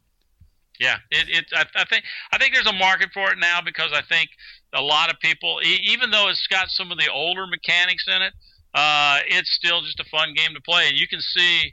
[0.82, 3.92] Yeah, it, it I, I, think I think there's a market for it now because
[3.94, 4.30] I think
[4.74, 8.34] a lot of people, even though it's got some of the older mechanics in it,
[8.74, 11.72] uh, it's still just a fun game to play, and you can see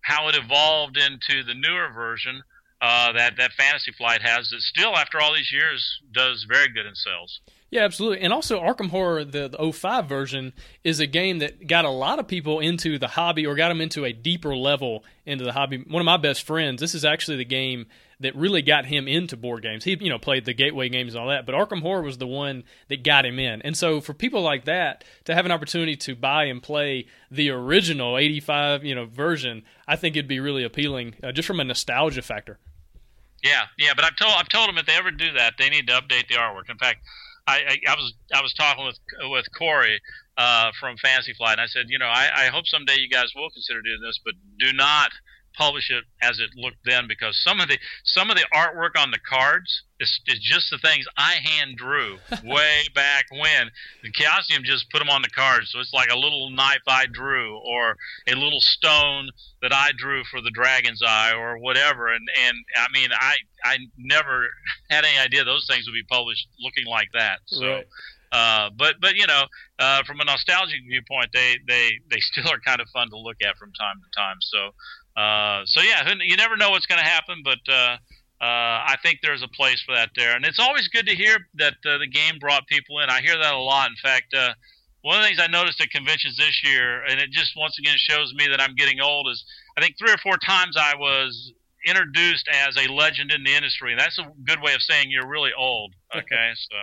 [0.00, 2.42] how it evolved into the newer version
[2.82, 4.50] uh, that that Fantasy Flight has.
[4.50, 7.38] That still, after all these years, does very good in sales.
[7.70, 8.20] Yeah, absolutely.
[8.20, 10.54] And also, Arkham Horror, the, the 05 version,
[10.84, 13.82] is a game that got a lot of people into the hobby or got them
[13.82, 15.84] into a deeper level into the hobby.
[15.86, 17.86] One of my best friends, this is actually the game
[18.20, 19.84] that really got him into board games.
[19.84, 22.26] He, you know, played the gateway games and all that, but Arkham Horror was the
[22.26, 23.60] one that got him in.
[23.62, 27.50] And so for people like that to have an opportunity to buy and play the
[27.50, 31.64] original 85, you know, version, I think it'd be really appealing uh, just from a
[31.64, 32.58] nostalgia factor.
[33.44, 35.86] Yeah, yeah, but I've told I've told them if they ever do that, they need
[35.86, 36.68] to update the artwork.
[36.70, 37.04] In fact,
[37.48, 38.98] I, I, was I was talking with
[39.30, 40.00] with Corey
[40.36, 43.32] uh, from Fantasy Flight, and I said, you know, I, I hope someday you guys
[43.34, 45.10] will consider doing this, but do not
[45.58, 49.10] publish it as it looked then because some of the some of the artwork on
[49.10, 53.70] the cards is, is just the things I hand drew way back when.
[54.02, 57.06] The Chaosium just put them on the cards, so it's like a little knife I
[57.06, 57.96] drew or
[58.28, 62.08] a little stone that I drew for the dragon's eye or whatever.
[62.08, 64.46] And and I mean I I never
[64.90, 67.40] had any idea those things would be published looking like that.
[67.46, 67.66] So.
[67.66, 67.86] Right.
[68.30, 69.44] Uh, but but you know,
[69.78, 73.36] uh, from a nostalgic viewpoint, they, they, they still are kind of fun to look
[73.42, 74.36] at from time to time.
[74.40, 74.74] So
[75.18, 77.96] uh, so yeah, you never know what's going to happen, but uh,
[78.40, 81.38] uh, I think there's a place for that there, and it's always good to hear
[81.54, 83.10] that uh, the game brought people in.
[83.10, 83.90] I hear that a lot.
[83.90, 84.52] In fact, uh,
[85.02, 87.96] one of the things I noticed at conventions this year, and it just once again
[87.98, 89.44] shows me that I'm getting old, is
[89.76, 91.52] I think three or four times I was
[91.84, 95.28] introduced as a legend in the industry, and that's a good way of saying you're
[95.28, 95.94] really old.
[96.14, 96.76] Okay, so.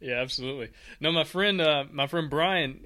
[0.00, 0.70] Yeah, absolutely.
[1.00, 2.84] No, my friend, uh, my friend Brian,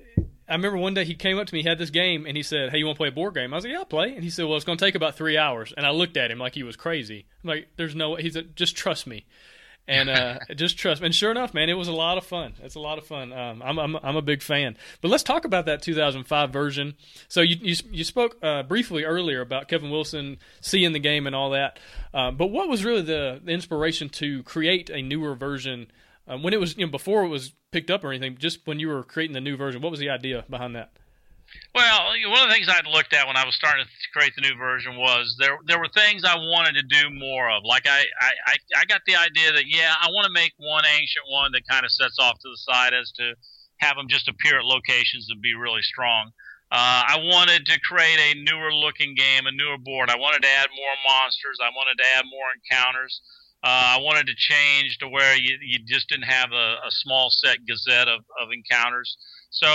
[0.48, 2.42] I remember one day he came up to me, he had this game, and he
[2.42, 4.14] said, "Hey, you want to play a board game?" I was like, "Yeah, I'll play."
[4.14, 6.30] And he said, "Well, it's going to take about three hours." And I looked at
[6.30, 7.26] him like he was crazy.
[7.42, 8.22] I'm like, "There's no." way.
[8.22, 9.26] He said, "Just trust me."
[9.88, 11.06] and uh, just trust me.
[11.06, 12.54] And sure enough, man, it was a lot of fun.
[12.62, 13.32] It's a lot of fun.
[13.32, 14.76] Um, I'm, I'm I'm a big fan.
[15.00, 16.94] But let's talk about that 2005 version.
[17.28, 21.36] So you you, you spoke uh, briefly earlier about Kevin Wilson seeing the game and
[21.36, 21.78] all that.
[22.12, 25.88] Uh, but what was really the, the inspiration to create a newer version
[26.28, 28.36] uh, when it was you know before it was picked up or anything?
[28.38, 30.92] Just when you were creating the new version, what was the idea behind that?
[31.74, 34.42] Well, one of the things I'd looked at when I was starting to create the
[34.42, 37.62] new version was there there were things I wanted to do more of.
[37.64, 41.24] Like I I, I got the idea that yeah, I want to make one ancient
[41.30, 43.34] one that kind of sets off to the side as to
[43.78, 46.32] have them just appear at locations and be really strong.
[46.72, 50.10] Uh, I wanted to create a newer looking game, a newer board.
[50.10, 51.58] I wanted to add more monsters.
[51.62, 53.20] I wanted to add more encounters.
[53.64, 57.30] Uh, I wanted to change to where you, you just didn't have a, a small
[57.30, 59.16] set gazette of, of encounters.
[59.50, 59.66] So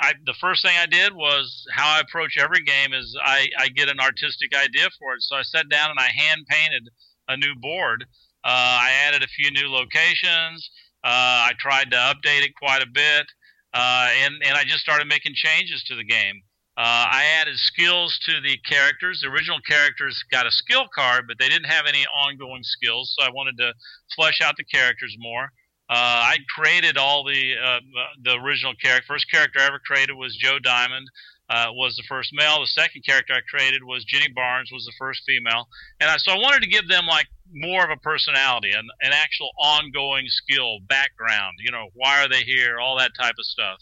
[0.00, 3.68] I, the first thing I did was how I approach every game is I, I
[3.68, 5.22] get an artistic idea for it.
[5.22, 6.88] So I sat down and I hand painted
[7.28, 8.04] a new board.
[8.44, 10.70] Uh, I added a few new locations.
[11.04, 13.26] Uh, I tried to update it quite a bit,
[13.72, 16.42] uh, and and I just started making changes to the game.
[16.80, 19.20] Uh, I added skills to the characters.
[19.20, 23.22] The original characters got a skill card, but they didn't have any ongoing skills, so
[23.22, 23.74] I wanted to
[24.16, 25.44] flesh out the characters more.
[25.90, 27.80] Uh, I created all the uh,
[28.24, 29.04] the original character.
[29.06, 31.06] First character I ever created was Joe Diamond.
[31.50, 32.60] Uh, was the first male.
[32.60, 34.70] The second character I created was Jenny Barnes.
[34.72, 35.68] Was the first female.
[36.00, 39.12] And I, so I wanted to give them like more of a personality, an an
[39.12, 41.56] actual ongoing skill background.
[41.58, 42.80] You know, why are they here?
[42.80, 43.80] All that type of stuff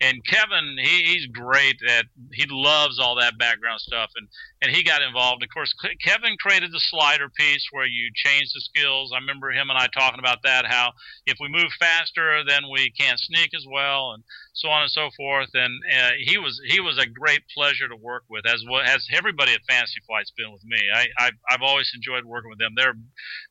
[0.00, 4.26] and Kevin, he, he's great at he loves all that background stuff, and
[4.62, 5.42] and he got involved.
[5.42, 9.12] Of course, Kevin created the slider piece where you change the skills.
[9.14, 10.64] I remember him and I talking about that.
[10.66, 10.92] How
[11.26, 15.10] if we move faster, then we can't sneak as well, and so on and so
[15.16, 15.50] forth.
[15.54, 19.06] And uh, he was he was a great pleasure to work with, as well as
[19.12, 20.78] everybody at Fantasy Flight's been with me.
[20.94, 22.72] I, I I've always enjoyed working with them.
[22.76, 22.94] They're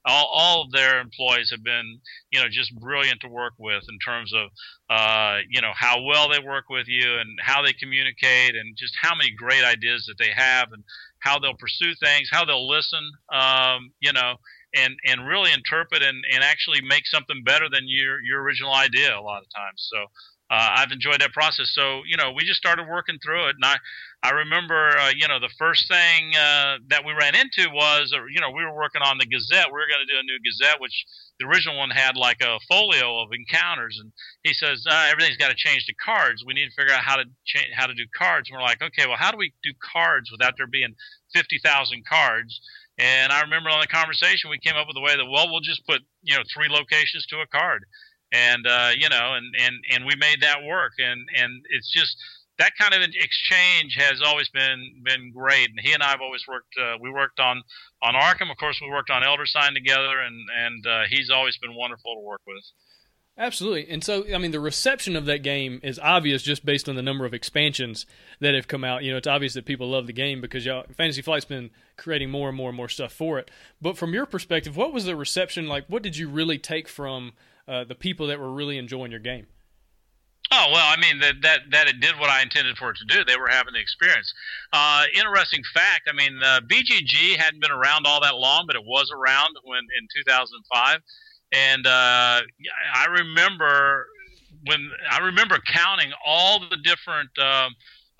[0.05, 1.99] all all of their employees have been
[2.31, 4.49] you know just brilliant to work with in terms of
[4.89, 8.95] uh, you know how well they work with you and how they communicate and just
[9.01, 10.83] how many great ideas that they have and
[11.19, 13.11] how they'll pursue things, how they'll listen.
[13.31, 14.35] Um, you know
[14.75, 19.17] and and really interpret and, and actually make something better than your your original idea
[19.17, 19.89] a lot of times.
[19.91, 20.05] So
[20.49, 21.69] uh, I've enjoyed that process.
[21.73, 23.77] So you know, we just started working through it, and I
[24.23, 28.25] I remember uh, you know the first thing uh, that we ran into was uh,
[28.33, 29.67] you know we were working on the Gazette.
[29.67, 31.05] We were going to do a new Gazette, which
[31.39, 34.11] the original one had like a folio of encounters, and
[34.43, 36.43] he says uh, everything's got to change to cards.
[36.45, 38.49] We need to figure out how to change how to do cards.
[38.49, 40.95] And we're like, okay, well, how do we do cards without there being
[41.33, 42.59] fifty thousand cards?
[42.97, 45.61] And I remember on the conversation, we came up with a way that well, we'll
[45.61, 47.85] just put you know three locations to a card
[48.31, 52.15] and uh, you know, and and and we made that work, and and it's just
[52.59, 55.69] that kind of exchange has always been been great.
[55.69, 56.75] And he and I have always worked.
[56.79, 57.63] Uh, we worked on
[58.03, 58.79] on Arkham, of course.
[58.81, 62.41] We worked on Elder Sign together, and and uh, he's always been wonderful to work
[62.45, 62.63] with.
[63.39, 63.89] Absolutely.
[63.89, 67.01] And so, I mean, the reception of that game is obvious just based on the
[67.01, 68.05] number of expansions
[68.41, 69.01] that have come out.
[69.01, 72.29] You know, it's obvious that people love the game because y'all, Fantasy Flight's been creating
[72.29, 73.49] more and more and more stuff for it.
[73.81, 75.85] But from your perspective, what was the reception like?
[75.87, 77.31] What did you really take from
[77.69, 79.45] uh, the people that were really enjoying your game?
[80.51, 83.05] Oh well, I mean that that that it did what I intended for it to
[83.05, 83.23] do.
[83.23, 84.33] They were having the experience.
[84.73, 86.09] Uh, interesting fact.
[86.09, 89.79] I mean, uh, BGG hadn't been around all that long, but it was around when
[89.79, 90.99] in 2005,
[91.53, 92.41] and uh,
[92.95, 94.07] I remember
[94.65, 97.29] when I remember counting all the different.
[97.37, 97.69] Uh,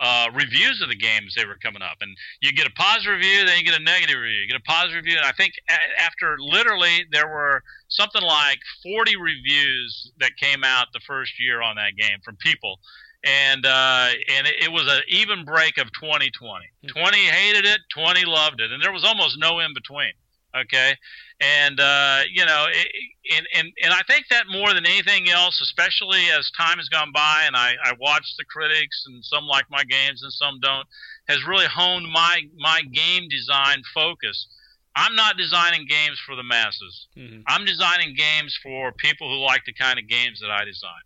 [0.01, 3.45] uh, reviews of the games they were coming up, and you get a positive review,
[3.45, 4.39] then you get a negative review.
[4.39, 8.59] You get a positive review, and I think a- after literally there were something like
[8.83, 12.79] 40 reviews that came out the first year on that game from people,
[13.23, 16.29] and uh, and it, it was an even break of 20-20.
[16.39, 16.87] Hmm.
[16.87, 20.13] 20 hated it, 20 loved it, and there was almost no in between.
[20.55, 20.95] Okay,
[21.39, 22.87] and uh, you know, it,
[23.35, 27.11] and, and and I think that more than anything else, especially as time has gone
[27.13, 30.87] by, and I, I watch the critics, and some like my games and some don't,
[31.27, 34.47] has really honed my my game design focus.
[35.01, 37.07] I'm not designing games for the masses.
[37.17, 37.43] Mhm.
[37.47, 41.03] I'm designing games for people who like the kind of games that I design.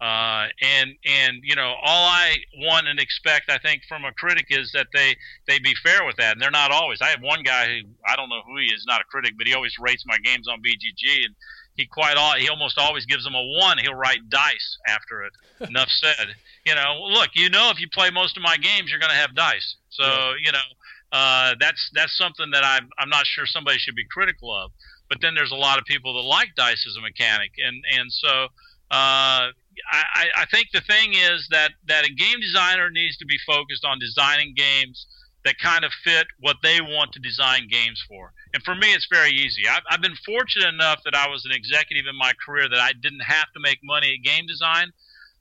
[0.00, 4.46] Uh, and and you know all I want and expect I think from a critic
[4.50, 5.14] is that they
[5.46, 7.00] they be fair with that and they're not always.
[7.00, 9.46] I have one guy who I don't know who he is, not a critic, but
[9.46, 11.34] he always rates my games on BGG and
[11.76, 13.78] he quite all he almost always gives them a one.
[13.78, 15.32] He'll write dice after it.
[15.70, 16.34] Enough said.
[16.66, 19.16] You know, look, you know if you play most of my games, you're going to
[19.24, 19.76] have dice.
[19.90, 20.34] So Yeah.
[20.44, 20.66] you know
[21.12, 24.72] uh, that's that's something that I'm I'm not sure somebody should be critical of.
[25.08, 28.10] But then there's a lot of people that like dice as a mechanic, and and
[28.10, 28.48] so
[28.90, 29.52] uh,
[29.90, 33.84] I, I think the thing is that that a game designer needs to be focused
[33.84, 35.06] on designing games
[35.44, 38.32] that kind of fit what they want to design games for.
[38.54, 39.62] And for me, it's very easy.
[39.68, 42.92] I've, I've been fortunate enough that I was an executive in my career that I
[42.92, 44.92] didn't have to make money at game design.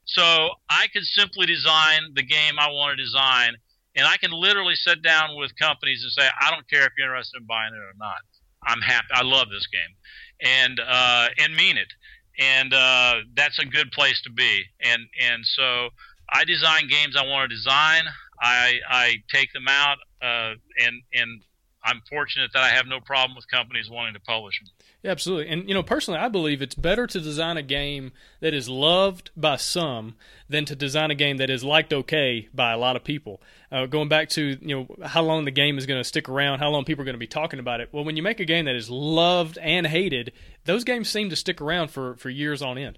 [0.06, 3.56] So I could simply design the game I want to design,
[3.96, 7.08] and I can literally sit down with companies and say, I don't care if you're
[7.08, 8.18] interested in buying it or not.
[8.64, 9.08] I'm happy.
[9.14, 9.96] I love this game,
[10.42, 11.92] and uh, and mean it.
[12.40, 14.64] And uh, that's a good place to be.
[14.84, 15.90] And and so
[16.30, 18.04] I design games I want to design.
[18.40, 21.42] I I take them out, uh, and and
[21.84, 24.70] I'm fortunate that I have no problem with companies wanting to publish them.
[25.04, 25.52] Yeah, absolutely.
[25.52, 29.32] And you know, personally, I believe it's better to design a game that is loved
[29.36, 30.16] by some
[30.48, 33.42] than to design a game that is liked okay by a lot of people.
[33.72, 36.60] Uh, going back to you know how long the game is going to stick around,
[36.60, 37.90] how long people are going to be talking about it.
[37.92, 40.34] Well, when you make a game that is loved and hated,
[40.66, 42.98] those games seem to stick around for for years on end.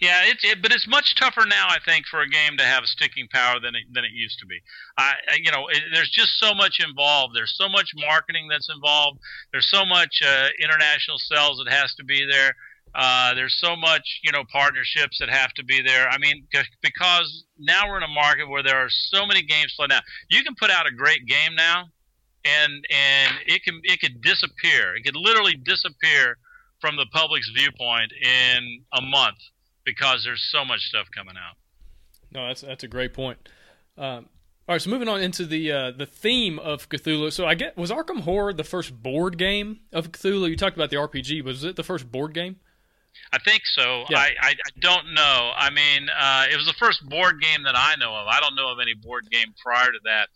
[0.00, 2.84] Yeah, it's it, but it's much tougher now, I think, for a game to have
[2.84, 4.60] sticking power than it, than it used to be.
[4.96, 7.34] I, I you know, it, there's just so much involved.
[7.34, 9.18] There's so much marketing that's involved.
[9.52, 12.54] There's so much uh, international sales that has to be there.
[12.94, 16.08] Uh, there's so much, you know, partnerships that have to be there.
[16.08, 19.72] I mean, c- because now we're in a market where there are so many games
[19.74, 20.04] flooding out.
[20.30, 21.86] You can put out a great game now,
[22.44, 24.94] and and it can it could disappear.
[24.94, 26.36] It could literally disappear
[26.80, 29.38] from the public's viewpoint in a month
[29.84, 31.56] because there's so much stuff coming out.
[32.32, 33.38] No, that's that's a great point.
[33.96, 34.28] Um,
[34.66, 37.32] all right, so moving on into the uh, the theme of Cthulhu.
[37.32, 40.48] So I get was Arkham Horror the first board game of Cthulhu?
[40.48, 41.42] You talked about the RPG.
[41.42, 42.56] Was it the first board game?
[43.32, 44.04] I think so.
[44.10, 44.18] Yeah.
[44.18, 45.52] I, I, I don't know.
[45.56, 48.26] I mean, uh, it was the first board game that I know of.
[48.26, 50.28] I don't know of any board game prior to that.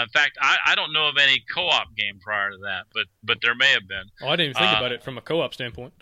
[0.00, 3.38] In fact, I, I don't know of any co-op game prior to that, but but
[3.42, 4.04] there may have been.
[4.22, 5.92] Oh, I didn't even think Uh, about it from a co-op standpoint.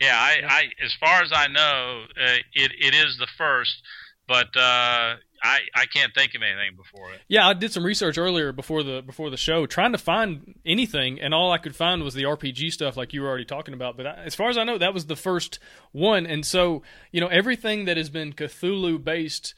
[0.00, 3.82] Yeah, I, I as far as I know, uh, it it is the first,
[4.26, 7.20] but uh, I I can't think of anything before it.
[7.28, 11.20] Yeah, I did some research earlier before the before the show, trying to find anything,
[11.20, 13.96] and all I could find was the RPG stuff, like you were already talking about.
[13.96, 15.58] But I, as far as I know, that was the first
[15.92, 19.54] one, and so you know everything that has been Cthulhu based,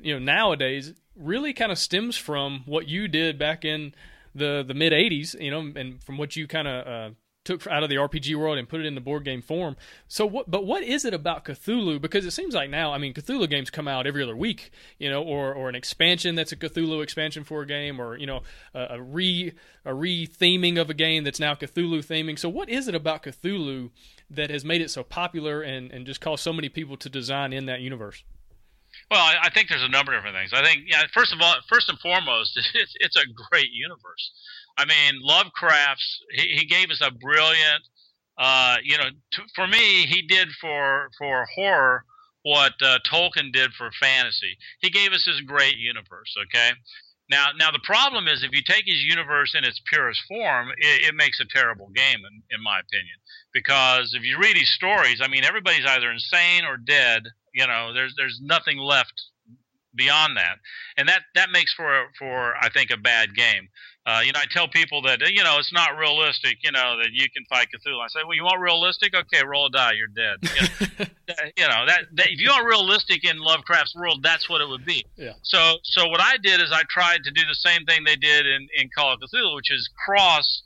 [0.00, 3.94] you know nowadays really kind of stems from what you did back in
[4.34, 6.86] the the mid '80s, you know, and from what you kind of.
[6.86, 9.76] Uh, took out of the RPG world and put it in the board game form.
[10.08, 13.14] So what but what is it about Cthulhu because it seems like now I mean
[13.14, 16.56] Cthulhu games come out every other week, you know, or or an expansion that's a
[16.56, 18.42] Cthulhu expansion for a game or you know
[18.74, 19.52] a, a re
[19.84, 22.38] a re-theming of a game that's now Cthulhu theming.
[22.38, 23.90] So what is it about Cthulhu
[24.30, 27.52] that has made it so popular and and just caused so many people to design
[27.52, 28.24] in that universe?
[29.10, 30.52] Well, I, I think there's a number of different things.
[30.52, 34.30] I think, yeah, first of all, first and foremost, it's it's a great universe.
[34.76, 37.82] I mean, Lovecraft's he, he gave us a brilliant,
[38.38, 42.04] uh, you know, t- for me, he did for for horror
[42.42, 44.56] what uh, Tolkien did for fantasy.
[44.80, 46.34] He gave us his great universe.
[46.46, 46.72] Okay.
[47.30, 51.08] Now, now the problem is if you take his universe in its purest form, it,
[51.08, 53.16] it makes a terrible game, in, in my opinion.
[53.52, 57.22] Because if you read his stories, I mean, everybody's either insane or dead.
[57.54, 59.14] You know, there's there's nothing left
[59.94, 60.58] beyond that,
[60.96, 63.68] and that that makes for for I think a bad game.
[64.06, 66.58] Uh, you know, I tell people that you know it's not realistic.
[66.62, 68.00] You know that you can fight Cthulhu.
[68.04, 69.14] I say, well, you want realistic?
[69.14, 69.92] Okay, roll a die.
[69.92, 70.36] You're dead.
[70.42, 74.60] You know, you know that, that if you want realistic in Lovecraft's world, that's what
[74.60, 75.06] it would be.
[75.16, 75.32] Yeah.
[75.42, 78.46] So so what I did is I tried to do the same thing they did
[78.46, 80.62] in in Call of Cthulhu, which is cross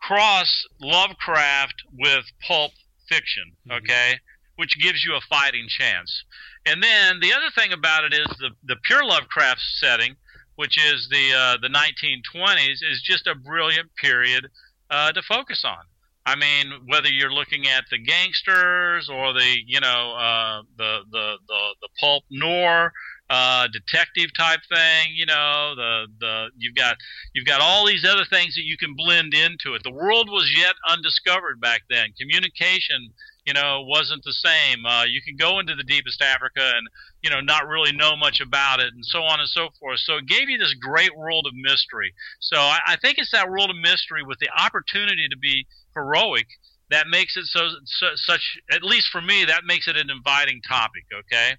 [0.00, 2.72] cross Lovecraft with pulp
[3.08, 3.52] fiction.
[3.68, 3.78] Mhm.
[3.78, 4.18] Okay.
[4.56, 6.24] which gives you a fighting chance.
[6.66, 10.14] And then the other thing about it is the the pure Lovecraft setting,
[10.62, 14.46] which is the uh, the 1920s, is just a brilliant period
[14.90, 15.82] uh, to focus on.
[16.24, 21.34] I mean, whether you're looking at the gangsters or the you know uh, the, the
[21.48, 22.92] the the pulp noir
[23.28, 26.94] uh, detective type thing, you know, the the you've got
[27.34, 29.82] you've got all these other things that you can blend into it.
[29.82, 32.12] The world was yet undiscovered back then.
[32.16, 33.10] Communication
[33.44, 34.86] you know, wasn't the same.
[34.86, 36.86] Uh, you can go into the deepest Africa and,
[37.22, 39.98] you know, not really know much about it and so on and so forth.
[40.00, 42.14] So it gave you this great world of mystery.
[42.40, 46.46] So I, I think it's that world of mystery with the opportunity to be heroic
[46.90, 50.60] that makes it so, so such, at least for me, that makes it an inviting
[50.68, 51.04] topic.
[51.12, 51.56] Okay.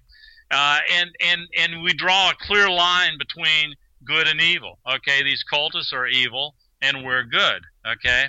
[0.50, 3.74] Uh, and, and, and we draw a clear line between
[4.04, 4.78] good and evil.
[4.88, 5.22] Okay.
[5.22, 7.62] These cultists are evil and we're good.
[7.86, 8.26] Okay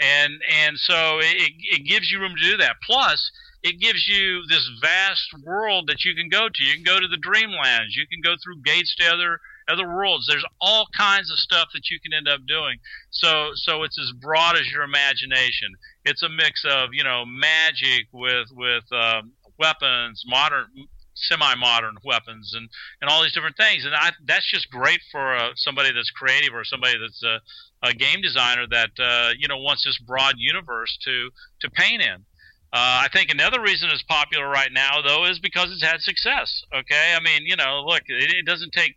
[0.00, 0.34] and
[0.64, 2.76] and so it, it gives you room to do that.
[2.84, 3.30] Plus,
[3.62, 6.64] it gives you this vast world that you can go to.
[6.64, 7.96] You can go to the dreamlands.
[7.96, 10.26] You can go through gates to other other worlds.
[10.26, 12.78] There's all kinds of stuff that you can end up doing.
[13.10, 15.74] So so it's as broad as your imagination.
[16.04, 20.66] It's a mix of you know magic with with um, weapons, modern
[21.16, 22.68] semi-modern weapons and,
[23.00, 23.84] and all these different things.
[23.84, 27.40] And I, that's just great for uh, somebody that's creative or somebody that's a,
[27.88, 32.24] a game designer that uh, you know wants this broad universe to to paint in.
[32.72, 36.62] Uh, I think another reason it's popular right now, though, is because it's had success.
[36.74, 38.96] Okay, I mean, you know, look, it, it doesn't take,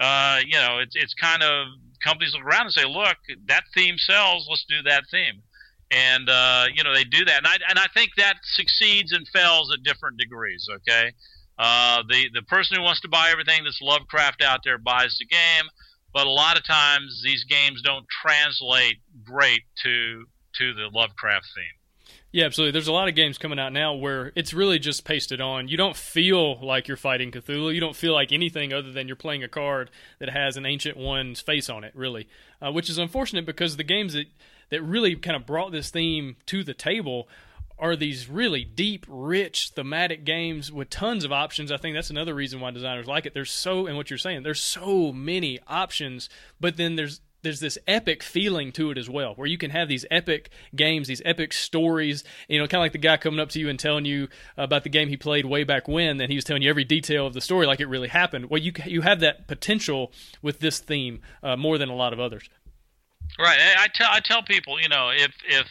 [0.00, 1.68] uh, you know, it's it's kind of
[2.02, 5.42] companies look around and say, look, that theme sells, let's do that theme
[5.90, 9.26] and uh, you know they do that, and I and I think that succeeds and
[9.28, 10.68] fails at different degrees.
[10.70, 11.12] Okay,
[11.58, 15.26] uh, the the person who wants to buy everything that's Lovecraft out there buys the
[15.26, 15.64] game,
[16.12, 20.24] but a lot of times these games don't translate great to
[20.58, 21.64] to the Lovecraft theme.
[22.32, 22.72] Yeah, absolutely.
[22.72, 25.68] There's a lot of games coming out now where it's really just pasted on.
[25.68, 27.72] You don't feel like you're fighting Cthulhu.
[27.72, 29.88] You don't feel like anything other than you're playing a card
[30.18, 32.26] that has an ancient one's face on it, really,
[32.60, 34.26] uh, which is unfortunate because the games that
[34.70, 37.28] that really kind of brought this theme to the table
[37.78, 41.72] are these really deep, rich, thematic games with tons of options.
[41.72, 43.34] I think that's another reason why designers like it.
[43.34, 46.28] There's so, and what you're saying, there's so many options,
[46.60, 49.86] but then there's there's this epic feeling to it as well, where you can have
[49.86, 52.24] these epic games, these epic stories.
[52.48, 54.82] You know, kind of like the guy coming up to you and telling you about
[54.82, 57.34] the game he played way back when, and he was telling you every detail of
[57.34, 58.50] the story like it really happened.
[58.50, 60.10] Well, you you have that potential
[60.42, 62.48] with this theme uh, more than a lot of others.
[63.38, 63.58] Right.
[63.78, 65.66] I tell I tell people, you know, if if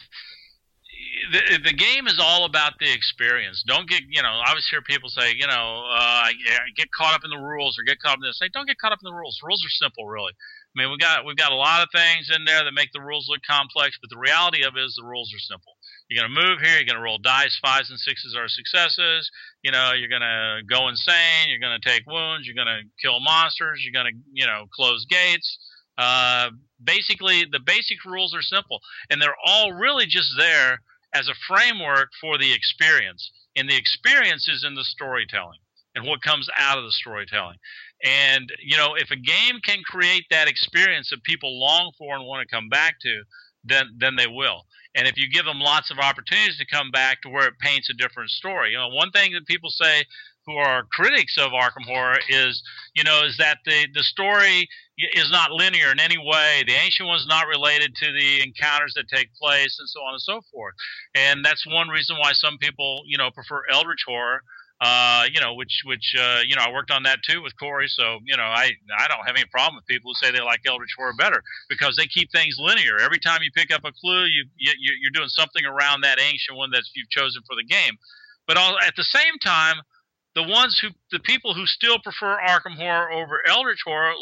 [1.32, 3.62] the, the game is all about the experience.
[3.66, 6.28] Don't get, you know, I always hear people say, you know, uh,
[6.76, 8.38] get caught up in the rules or get caught up in this.
[8.38, 9.38] Say, don't get caught up in the rules.
[9.42, 10.32] Rules are simple, really.
[10.32, 13.00] I mean, we got we've got a lot of things in there that make the
[13.00, 15.72] rules look complex, but the reality of it is the rules are simple.
[16.08, 16.74] You're going to move here.
[16.74, 17.56] You're going to roll dice.
[17.62, 19.30] Fives and sixes are successes.
[19.62, 21.48] You know, you're going to go insane.
[21.48, 22.46] You're going to take wounds.
[22.46, 23.82] You're going to kill monsters.
[23.84, 25.58] You're going to, you know, close gates.
[25.96, 26.50] Uh,
[26.82, 30.80] basically, the basic rules are simple, and they're all really just there
[31.14, 33.30] as a framework for the experience.
[33.56, 35.60] And the experience is in the storytelling
[35.94, 37.56] and what comes out of the storytelling.
[38.02, 42.26] And, you know, if a game can create that experience that people long for and
[42.26, 43.22] want to come back to,
[43.64, 44.66] then, then they will.
[44.96, 47.90] And if you give them lots of opportunities to come back to where it paints
[47.90, 50.04] a different story, you know, one thing that people say
[50.46, 52.62] who are critics of Arkham Horror is,
[52.94, 54.68] you know, is that the the story
[55.14, 56.62] is not linear in any way.
[56.66, 60.22] The ancient one's not related to the encounters that take place, and so on and
[60.22, 60.74] so forth.
[61.14, 64.42] And that's one reason why some people, you know, prefer Eldritch Horror.
[64.80, 67.86] Uh, you know, which which uh, you know, I worked on that too with Corey.
[67.88, 70.60] So you know, I I don't have any problem with people who say they like
[70.66, 72.98] Eldritch Horror better because they keep things linear.
[72.98, 76.58] Every time you pick up a clue, you, you you're doing something around that ancient
[76.58, 77.96] one that you've chosen for the game.
[78.46, 79.76] But all, at the same time,
[80.34, 84.14] the ones who the people who still prefer Arkham Horror over Eldritch Horror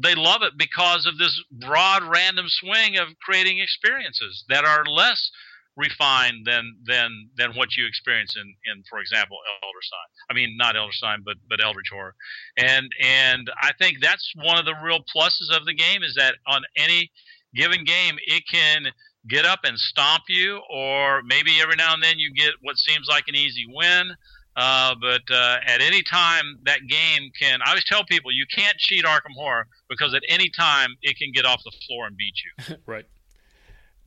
[0.00, 5.30] they love it because of this broad random swing of creating experiences that are less
[5.76, 10.08] refined than than than what you experience in in for example Elder Sign.
[10.30, 12.14] I mean not Elder Sign but but Eldritch Horror.
[12.56, 16.36] And and I think that's one of the real pluses of the game is that
[16.46, 17.10] on any
[17.54, 18.86] given game it can
[19.28, 23.06] get up and stomp you or maybe every now and then you get what seems
[23.08, 24.12] like an easy win
[24.56, 27.60] uh, but uh, at any time, that game can.
[27.62, 31.30] I always tell people you can't cheat Arkham Horror because at any time it can
[31.32, 32.76] get off the floor and beat you.
[32.86, 33.04] right.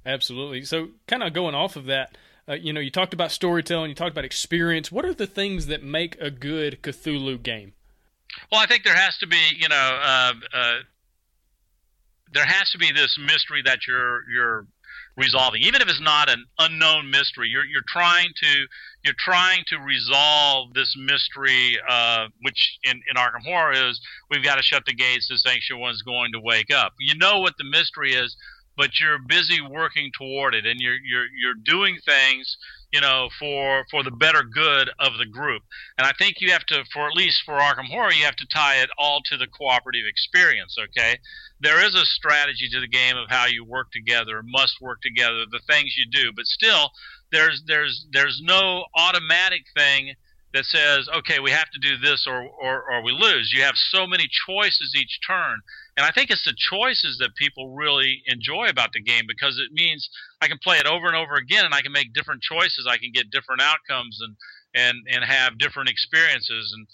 [0.05, 0.63] Absolutely.
[0.63, 3.95] So, kind of going off of that, uh, you know, you talked about storytelling, you
[3.95, 4.91] talked about experience.
[4.91, 7.73] What are the things that make a good Cthulhu game?
[8.51, 10.75] Well, I think there has to be, you know, uh, uh,
[12.33, 14.67] there has to be this mystery that you're you're
[15.19, 17.49] resolving, even if it's not an unknown mystery.
[17.49, 18.65] You're you're trying to
[19.03, 23.99] you're trying to resolve this mystery, uh, which in, in Arkham Horror is
[24.29, 25.27] we've got to shut the gates.
[25.29, 26.93] This ancient one's going to wake up.
[26.99, 28.35] You know what the mystery is,
[28.77, 32.57] but you're busy working toward it, and you're you're you're doing things
[32.91, 35.61] you know, for for the better good of the group.
[35.97, 38.47] And I think you have to, for at least for Arkham Horror, you have to
[38.47, 40.75] tie it all to the cooperative experience.
[40.77, 41.19] Okay,
[41.59, 45.45] there is a strategy to the game of how you work together, must work together,
[45.49, 46.89] the things you do, but still,
[47.31, 50.15] there's there's there's no automatic thing
[50.53, 53.51] that says, okay, we have to do this or, or, or we lose.
[53.53, 55.59] You have so many choices each turn.
[55.99, 59.73] And I think it's the choices that people really enjoy about the game because it
[59.73, 62.87] means I can play it over and over again and I can make different choices.
[62.89, 64.37] I can get different outcomes and,
[64.73, 66.73] and, and have different experiences.
[66.73, 66.87] And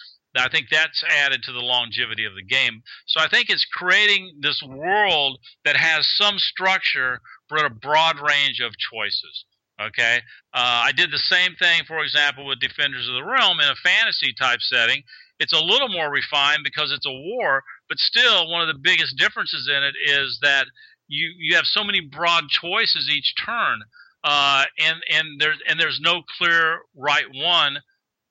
[0.44, 2.82] I think that's added to the longevity of the game.
[3.06, 8.60] So I think it's creating this world that has some structure but a broad range
[8.60, 9.46] of choices.
[9.80, 10.22] Okay,
[10.54, 13.76] uh, I did the same thing, for example, with Defenders of the Realm in a
[13.76, 15.04] fantasy type setting.
[15.38, 19.18] It's a little more refined because it's a war, but still, one of the biggest
[19.18, 20.66] differences in it is that
[21.08, 23.82] you you have so many broad choices each turn,
[24.24, 27.78] uh, and and there's and there's no clear right one,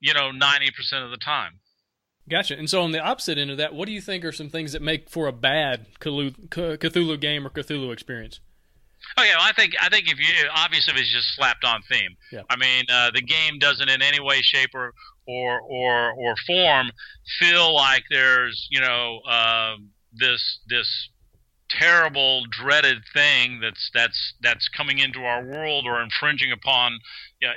[0.00, 1.61] you know, ninety percent of the time.
[2.28, 2.57] Gotcha.
[2.57, 4.72] And so, on the opposite end of that, what do you think are some things
[4.72, 8.40] that make for a bad Cthulhu game or Cthulhu experience?
[9.18, 11.82] Oh yeah, well, I think I think if you obviously if it's just slapped on
[11.90, 12.16] theme.
[12.32, 12.42] Yeah.
[12.48, 14.94] I mean, uh, the game doesn't in any way, shape, or
[15.27, 16.91] or or or form
[17.39, 19.77] feel like there's you know uh,
[20.12, 21.09] this this
[21.70, 26.99] terrible dreaded thing that's that's that's coming into our world or infringing upon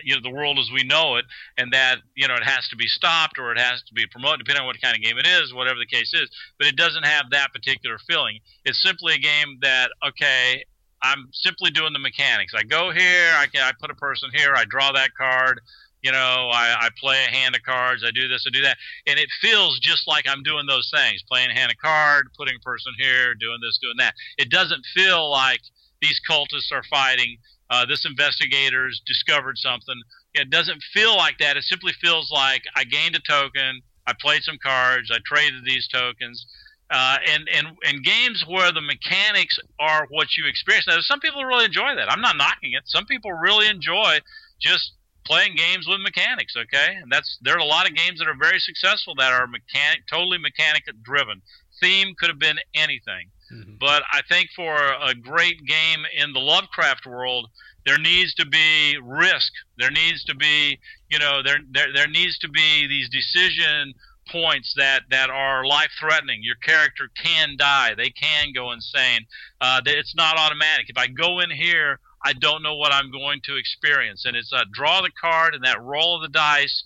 [0.04, 1.26] you know the world as we know it
[1.58, 4.40] and that you know it has to be stopped or it has to be promoted
[4.40, 7.06] depending on what kind of game it is whatever the case is but it doesn't
[7.06, 10.64] have that particular feeling it's simply a game that okay
[11.02, 12.54] I'm simply doing the mechanics.
[12.56, 15.62] I go here, I can I put a person here, I draw that card,
[16.02, 18.78] you know, I, I play a hand of cards, I do this, I do that,
[19.08, 22.56] and it feels just like I'm doing those things, playing a hand of card, putting
[22.56, 24.14] a person here, doing this, doing that.
[24.38, 25.62] It doesn't feel like
[26.02, 27.38] these cultists are fighting.
[27.70, 30.00] Uh, this investigator's discovered something.
[30.34, 31.58] It doesn't feel like that.
[31.58, 35.88] It simply feels like I gained a token, I played some cards, I traded these
[35.88, 36.46] tokens
[36.90, 40.88] uh, and and and games where the mechanics are what you experience.
[40.88, 42.12] Now, some people really enjoy that.
[42.12, 42.84] I'm not knocking it.
[42.86, 44.20] Some people really enjoy
[44.62, 44.94] just
[45.28, 46.56] playing games with mechanics.
[46.56, 49.46] Okay, and that's there are a lot of games that are very successful that are
[49.46, 51.42] mechanic, totally mechanic driven.
[51.82, 53.74] Theme could have been anything, mm-hmm.
[53.80, 57.50] but I think for a great game in the Lovecraft world,
[57.86, 59.52] there needs to be risk.
[59.78, 63.94] There needs to be, you know, there there there needs to be these decision
[64.32, 66.42] points that that are life threatening.
[66.44, 67.94] Your character can die.
[67.96, 69.26] They can go insane.
[69.62, 70.90] Uh, it's not automatic.
[70.90, 74.26] If I go in here, I don't know what I'm going to experience.
[74.26, 76.84] And it's a draw the card and that roll of the dice.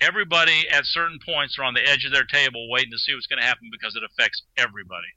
[0.00, 3.26] Everybody at certain points are on the edge of their table waiting to see what's
[3.26, 5.08] going to happen because it affects everybody.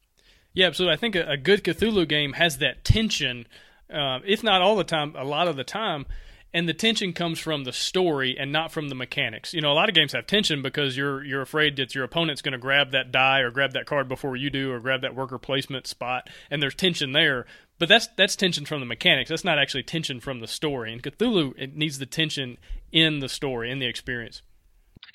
[0.54, 3.46] Yeah, so I think a, a good Cthulhu game has that tension,
[3.94, 6.08] uh, if not all the time, a lot of the time
[6.54, 9.54] and the tension comes from the story and not from the mechanics.
[9.54, 12.42] You know, a lot of games have tension because you're you're afraid that your opponent's
[12.42, 15.16] going to grab that die or grab that card before you do or grab that
[15.16, 17.46] worker placement spot, and there's tension there.
[17.80, 19.30] But that's that's tension from the mechanics.
[19.30, 20.92] That's not actually tension from the story.
[20.92, 22.58] And Cthulhu, it needs the tension
[22.92, 24.42] in the story, in the experience.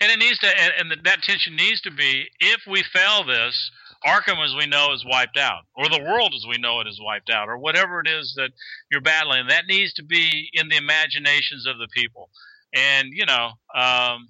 [0.01, 0.49] And it needs to,
[0.79, 3.71] and that tension needs to be if we fail this,
[4.07, 7.01] Arkham, as we know, is wiped out, or the world as we know it is
[7.03, 8.51] wiped out, or whatever it is that
[8.91, 9.47] you're battling.
[9.49, 12.31] That needs to be in the imaginations of the people.
[12.75, 14.29] And you know, um,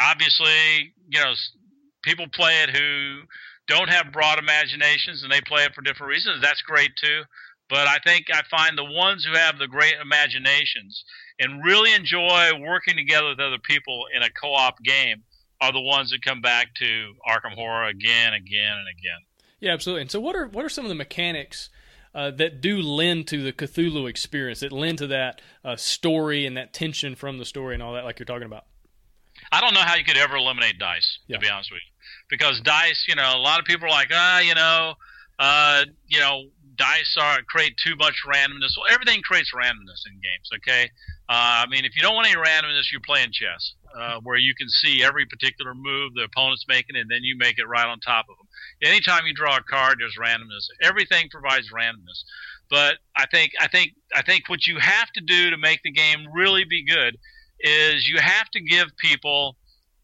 [0.00, 1.32] obviously, you know,
[2.02, 3.22] people play it who
[3.68, 6.42] don't have broad imaginations, and they play it for different reasons.
[6.42, 7.22] That's great too.
[7.68, 11.04] But I think I find the ones who have the great imaginations
[11.38, 15.22] and really enjoy working together with other people in a co-op game
[15.60, 19.20] are the ones that come back to Arkham Horror again, again, and again.
[19.60, 20.02] Yeah, absolutely.
[20.02, 21.68] And so, what are what are some of the mechanics
[22.14, 26.56] uh, that do lend to the Cthulhu experience, that lend to that uh, story and
[26.56, 28.64] that tension from the story and all that, like you're talking about?
[29.52, 31.36] I don't know how you could ever eliminate dice, yeah.
[31.36, 31.92] to be honest with you,
[32.28, 34.94] because dice, you know, a lot of people are like, ah, you know,
[35.38, 36.44] uh, you know,
[36.76, 38.76] dice are create too much randomness.
[38.76, 40.50] Well, everything creates randomness in games.
[40.56, 40.84] Okay,
[41.28, 44.54] uh, I mean, if you don't want any randomness, you're playing chess, uh, where you
[44.54, 48.00] can see every particular move the opponent's making, and then you make it right on
[48.00, 48.46] top of them.
[48.82, 50.68] Anytime you draw a card, there's randomness.
[50.82, 52.22] Everything provides randomness.
[52.70, 55.90] But I think I think I think what you have to do to make the
[55.90, 57.16] game really be good
[57.60, 59.56] is you have to give people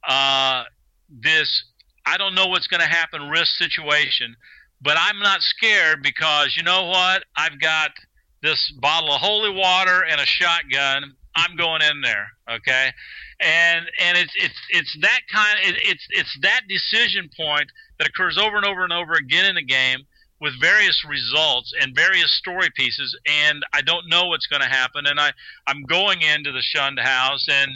[0.09, 0.65] uh,
[1.09, 1.65] this
[2.07, 4.37] I don't know what's going to happen risk situation
[4.85, 7.25] but I'm not scared because you know what?
[7.37, 7.91] I've got
[8.43, 12.29] this bottle of holy water and a shotgun, I'm going in there.
[12.49, 12.93] Okay,
[13.41, 15.59] and and it's it's it's that kind.
[15.67, 17.67] Of, it's it's that decision point
[17.99, 20.01] that occurs over and over and over again in the game
[20.45, 25.07] with various results and various story pieces and I don't know what's going to happen
[25.07, 25.33] and I
[25.67, 27.71] I'm going into the shunned house and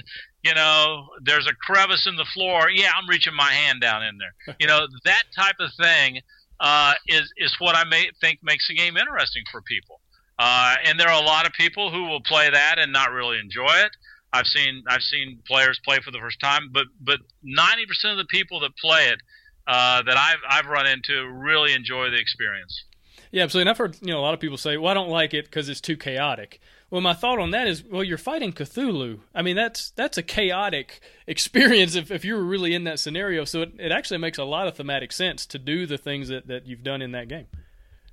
[0.44, 2.68] you know there's a crevice in the floor.
[2.68, 4.54] Yeah I'm reaching my hand down in there.
[4.60, 6.20] You know that type of thing
[6.60, 10.00] uh, is is what I may think makes the game interesting for people.
[10.38, 13.38] Uh, and there are a lot of people who will play that and not really
[13.38, 13.92] enjoy it.
[14.30, 18.26] I've seen I've seen players play for the first time but but 90% of the
[18.28, 19.20] people that play it
[19.68, 22.84] uh, that I've I've run into really enjoy the experience.
[23.30, 23.68] Yeah, absolutely.
[23.68, 25.44] And I've heard you know a lot of people say, "Well, I don't like it
[25.44, 26.60] because it's too chaotic."
[26.90, 29.18] Well, my thought on that is, well, you're fighting Cthulhu.
[29.34, 33.44] I mean, that's that's a chaotic experience if, if you were really in that scenario.
[33.44, 36.46] So it, it actually makes a lot of thematic sense to do the things that,
[36.46, 37.46] that you've done in that game.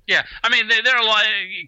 [0.06, 1.24] Yeah, I mean, there, there are a lot.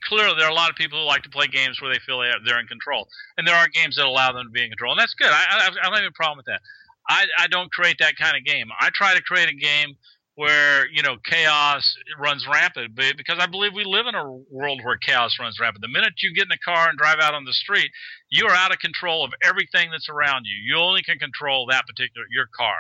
[0.07, 2.19] Clearly, there are a lot of people who like to play games where they feel
[2.19, 5.01] they're in control, and there are games that allow them to be in control, and
[5.01, 5.29] that's good.
[5.29, 6.61] I, I, I don't have a problem with that.
[7.09, 8.69] I, I don't create that kind of game.
[8.79, 9.97] I try to create a game
[10.39, 14.97] where you know chaos runs rampant because I believe we live in a world where
[14.97, 15.83] chaos runs rampant.
[15.83, 17.91] The minute you get in the car and drive out on the street,
[18.31, 20.55] you are out of control of everything that's around you.
[20.63, 22.77] You only can control that particular your car.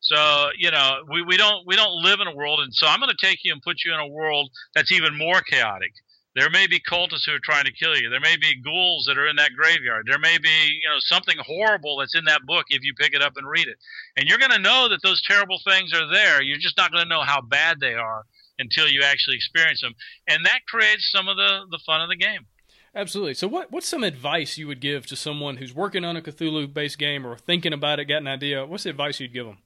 [0.00, 2.98] So you know we, we don't we don't live in a world, and so I'm
[2.98, 5.92] going to take you and put you in a world that's even more chaotic.
[6.34, 8.08] There may be cultists who are trying to kill you.
[8.08, 10.06] There may be ghouls that are in that graveyard.
[10.08, 13.22] There may be, you know, something horrible that's in that book if you pick it
[13.22, 13.76] up and read it.
[14.16, 16.40] And you're going to know that those terrible things are there.
[16.40, 18.24] You're just not going to know how bad they are
[18.58, 19.94] until you actually experience them.
[20.26, 22.46] And that creates some of the, the fun of the game.
[22.94, 23.34] Absolutely.
[23.34, 26.72] So, what what's some advice you would give to someone who's working on a Cthulhu
[26.72, 28.66] based game or thinking about it, got an idea?
[28.66, 29.58] What's the advice you'd give them?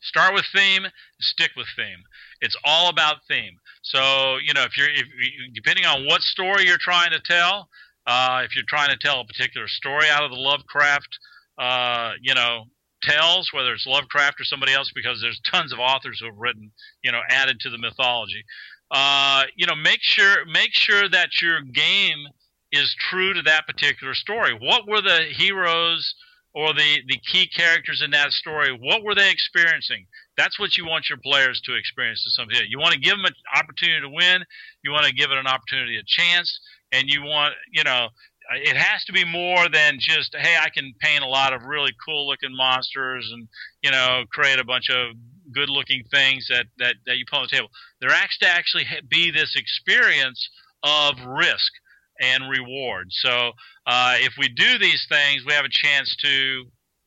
[0.00, 0.86] Start with theme,
[1.20, 2.04] stick with theme.
[2.40, 3.58] It's all about theme.
[3.86, 5.06] So you know, if you're if,
[5.54, 7.68] depending on what story you're trying to tell,
[8.06, 11.18] uh, if you're trying to tell a particular story out of the Lovecraft,
[11.58, 12.64] uh, you know,
[13.02, 16.72] tells, whether it's Lovecraft or somebody else, because there's tons of authors who have written,
[17.04, 18.42] you know, added to the mythology.
[18.90, 22.26] Uh, you know, make sure make sure that your game
[22.72, 24.52] is true to that particular story.
[24.60, 26.14] What were the heroes?
[26.56, 30.06] or the, the key characters in that story, what were they experiencing?
[30.36, 32.68] That's what you want your players to experience to some extent.
[32.68, 34.44] You want to give them an opportunity to win.
[34.82, 36.60] You want to give it an opportunity, a chance,
[36.92, 38.08] and you want, you know,
[38.54, 41.92] it has to be more than just, hey, I can paint a lot of really
[42.06, 43.48] cool looking monsters and,
[43.82, 45.16] you know, create a bunch of
[45.52, 47.68] good looking things that, that, that you put on the table.
[48.00, 50.48] There has to actually be this experience
[50.82, 51.72] of risk
[52.20, 53.08] and reward.
[53.10, 53.52] So
[53.86, 56.64] uh, if we do these things, we have a chance to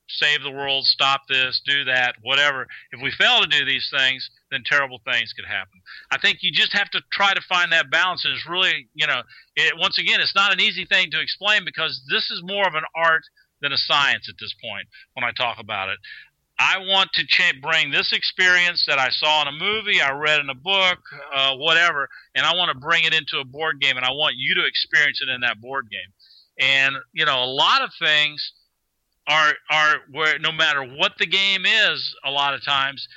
[0.10, 2.68] save the world, stop this, do that, whatever.
[2.92, 5.82] If we fail to do these things, then terrible things could happen.
[6.12, 8.26] I think you just have to try to find that balance.
[8.26, 9.22] And it's really, you know,
[9.56, 12.74] it, once again, it's not an easy thing to explain because this is more of
[12.76, 13.24] an art
[13.62, 16.00] than a science at this point when I talk about it.
[16.60, 17.24] I want to
[17.62, 21.00] bring this experience that I saw in a movie, I read in a book,
[21.34, 24.36] uh, whatever, and I want to bring it into a board game, and I want
[24.36, 26.12] you to experience it in that board game.
[26.60, 28.52] And you know, a lot of things
[29.30, 33.08] are are where no matter what the game is, a lot of times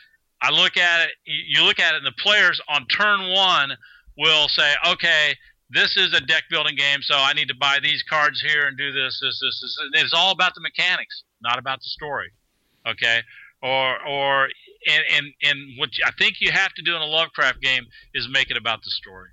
[0.41, 1.11] I look at it.
[1.25, 3.73] You look at it, and the players on turn one
[4.17, 5.35] will say, "Okay,
[5.71, 8.77] this is a deck building game, so I need to buy these cards here and
[8.77, 9.61] do this, this, this,
[9.93, 12.31] this." It's all about the mechanics, not about the story
[12.87, 13.21] okay
[13.63, 14.49] or or
[14.89, 18.29] and and and what I think you have to do in a Lovecraft game is
[18.31, 19.29] make it about the story.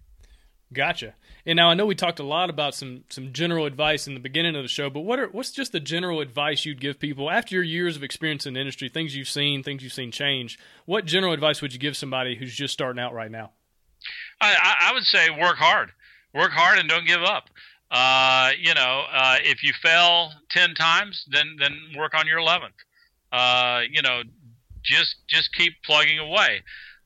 [0.72, 1.16] Gotcha.
[1.50, 4.20] And now I know we talked a lot about some some general advice in the
[4.20, 7.32] beginning of the show, but what are what's just the general advice you'd give people
[7.32, 10.60] after your years of experience in the industry, things you've seen, things you've seen change?
[10.86, 13.50] What general advice would you give somebody who's just starting out right now?
[14.39, 15.89] I, I would say work hard,
[16.36, 17.50] work hard, and don't give up.
[17.89, 22.76] Uh, you know, uh, if you fail ten times, then then work on your eleventh.
[23.32, 24.22] Uh, you know,
[24.84, 26.62] just just keep plugging away.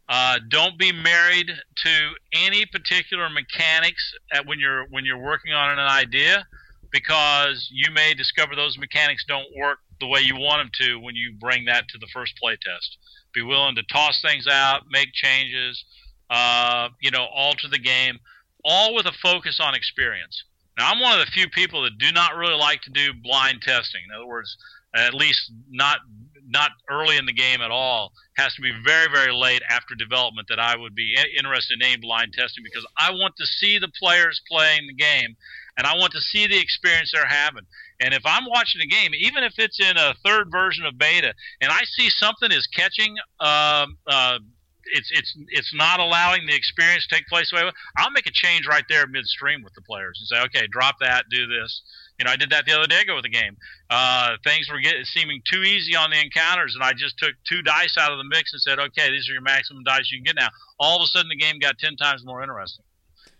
[0.09, 5.71] Uh, don't be married to any particular mechanics at when you're when you're working on
[5.71, 6.45] an idea,
[6.91, 11.15] because you may discover those mechanics don't work the way you want them to when
[11.15, 12.97] you bring that to the first play test.
[13.33, 15.83] Be willing to toss things out, make changes,
[16.29, 18.19] uh, you know, alter the game,
[18.63, 20.43] all with a focus on experience.
[20.77, 23.61] Now, I'm one of the few people that do not really like to do blind
[23.61, 24.01] testing.
[24.07, 24.57] In other words,
[24.95, 25.99] at least not
[26.45, 28.11] not early in the game at all.
[28.37, 32.33] Has to be very very late after development that I would be interested in blind
[32.33, 35.35] testing because I want to see the players playing the game
[35.77, 37.63] and I want to see the experience they're having.
[37.99, 41.33] And if I'm watching a game, even if it's in a third version of beta,
[41.61, 44.39] and I see something is catching um, uh,
[44.85, 47.51] it's it's it's not allowing the experience to take place
[47.97, 51.25] I'll make a change right there midstream with the players and say, okay, drop that,
[51.29, 51.81] do this.
[52.23, 53.57] You know, I did that the other day ago with the game.
[53.89, 57.61] Uh, things were getting seeming too easy on the encounters, and I just took two
[57.61, 60.23] dice out of the mix and said, okay, these are your maximum dice you can
[60.23, 60.47] get now.
[60.79, 62.85] All of a sudden, the game got ten times more interesting.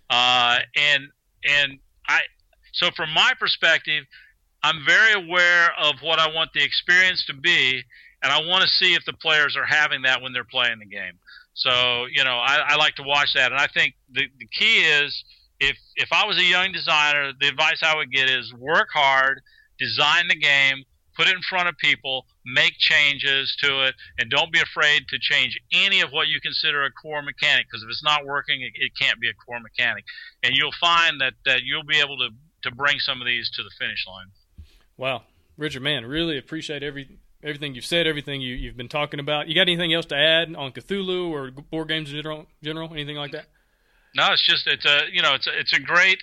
[0.09, 1.03] Uh, and
[1.45, 1.79] and
[2.09, 2.23] I
[2.73, 4.03] so from my perspective,
[4.61, 7.81] I'm very aware of what I want the experience to be,
[8.21, 10.85] and I want to see if the players are having that when they're playing the
[10.85, 11.19] game.
[11.53, 14.79] So you know, I, I like to watch that, and I think the the key
[14.79, 15.23] is
[15.69, 19.41] if if I was a young designer, the advice I would get is work hard,
[19.79, 20.83] design the game,
[21.15, 25.17] put it in front of people, make changes to it, and don't be afraid to
[25.19, 28.71] change any of what you consider a core mechanic because if it's not working, it,
[28.75, 30.03] it, can't be a core mechanic.
[30.41, 32.29] And you'll find that, that you'll be able to,
[32.63, 34.27] to bring some of these to the finish line.
[34.97, 35.23] Wow.
[35.57, 39.49] Richard, man, really appreciate every everything you've said, everything you, you've been talking about.
[39.49, 43.17] You got anything else to add on Cthulhu or board games in general, general anything
[43.17, 43.47] like that?
[44.15, 46.19] No, it's just it's a you know it's a, it's a great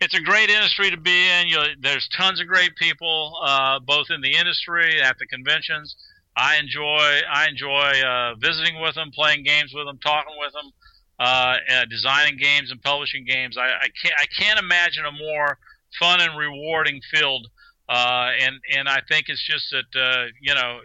[0.00, 1.48] it's a great industry to be in.
[1.48, 5.96] You there's tons of great people, uh, both in the industry at the conventions.
[6.36, 10.70] I enjoy I enjoy uh, visiting with them, playing games with them, talking with them,
[11.18, 11.56] uh,
[11.88, 13.56] designing games and publishing games.
[13.56, 15.58] I, I can't I can't imagine a more
[15.98, 17.48] fun and rewarding field.
[17.88, 20.80] Uh, and and I think it's just that uh, you know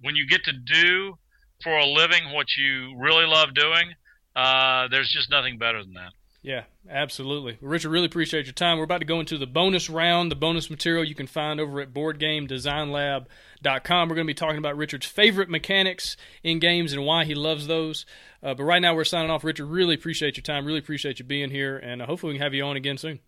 [0.00, 1.16] when you get to do
[1.62, 3.94] for a living what you really love doing,
[4.34, 6.12] uh, there's just nothing better than that.
[6.42, 7.56] Yeah, absolutely.
[7.60, 8.78] Richard, really appreciate your time.
[8.78, 11.80] We're about to go into the bonus round, the bonus material you can find over
[11.80, 14.08] at BoardGameDesignLab.com.
[14.08, 17.68] We're going to be talking about Richard's favorite mechanics in games and why he loves
[17.68, 18.04] those.
[18.42, 19.44] Uh, but right now, we're signing off.
[19.44, 20.66] Richard, really appreciate your time.
[20.66, 23.20] Really appreciate you being here, and uh, hopefully we can have you on again soon.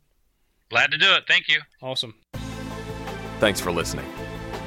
[0.71, 1.23] Glad to do it.
[1.29, 1.61] Thank you.
[1.81, 2.17] Awesome.
[3.39, 4.07] Thanks for listening.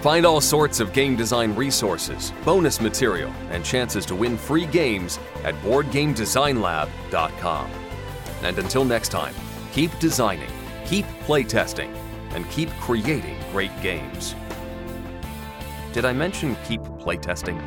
[0.02, 5.18] Find all sorts of game design resources, bonus material, and chances to win free games
[5.44, 7.72] at BoardGameDesignLab.com.
[8.44, 9.34] And until next time,
[9.72, 10.52] keep designing,
[10.86, 11.92] keep playtesting,
[12.32, 14.36] and keep creating great games.
[15.94, 17.60] Did I mention keep playtesting?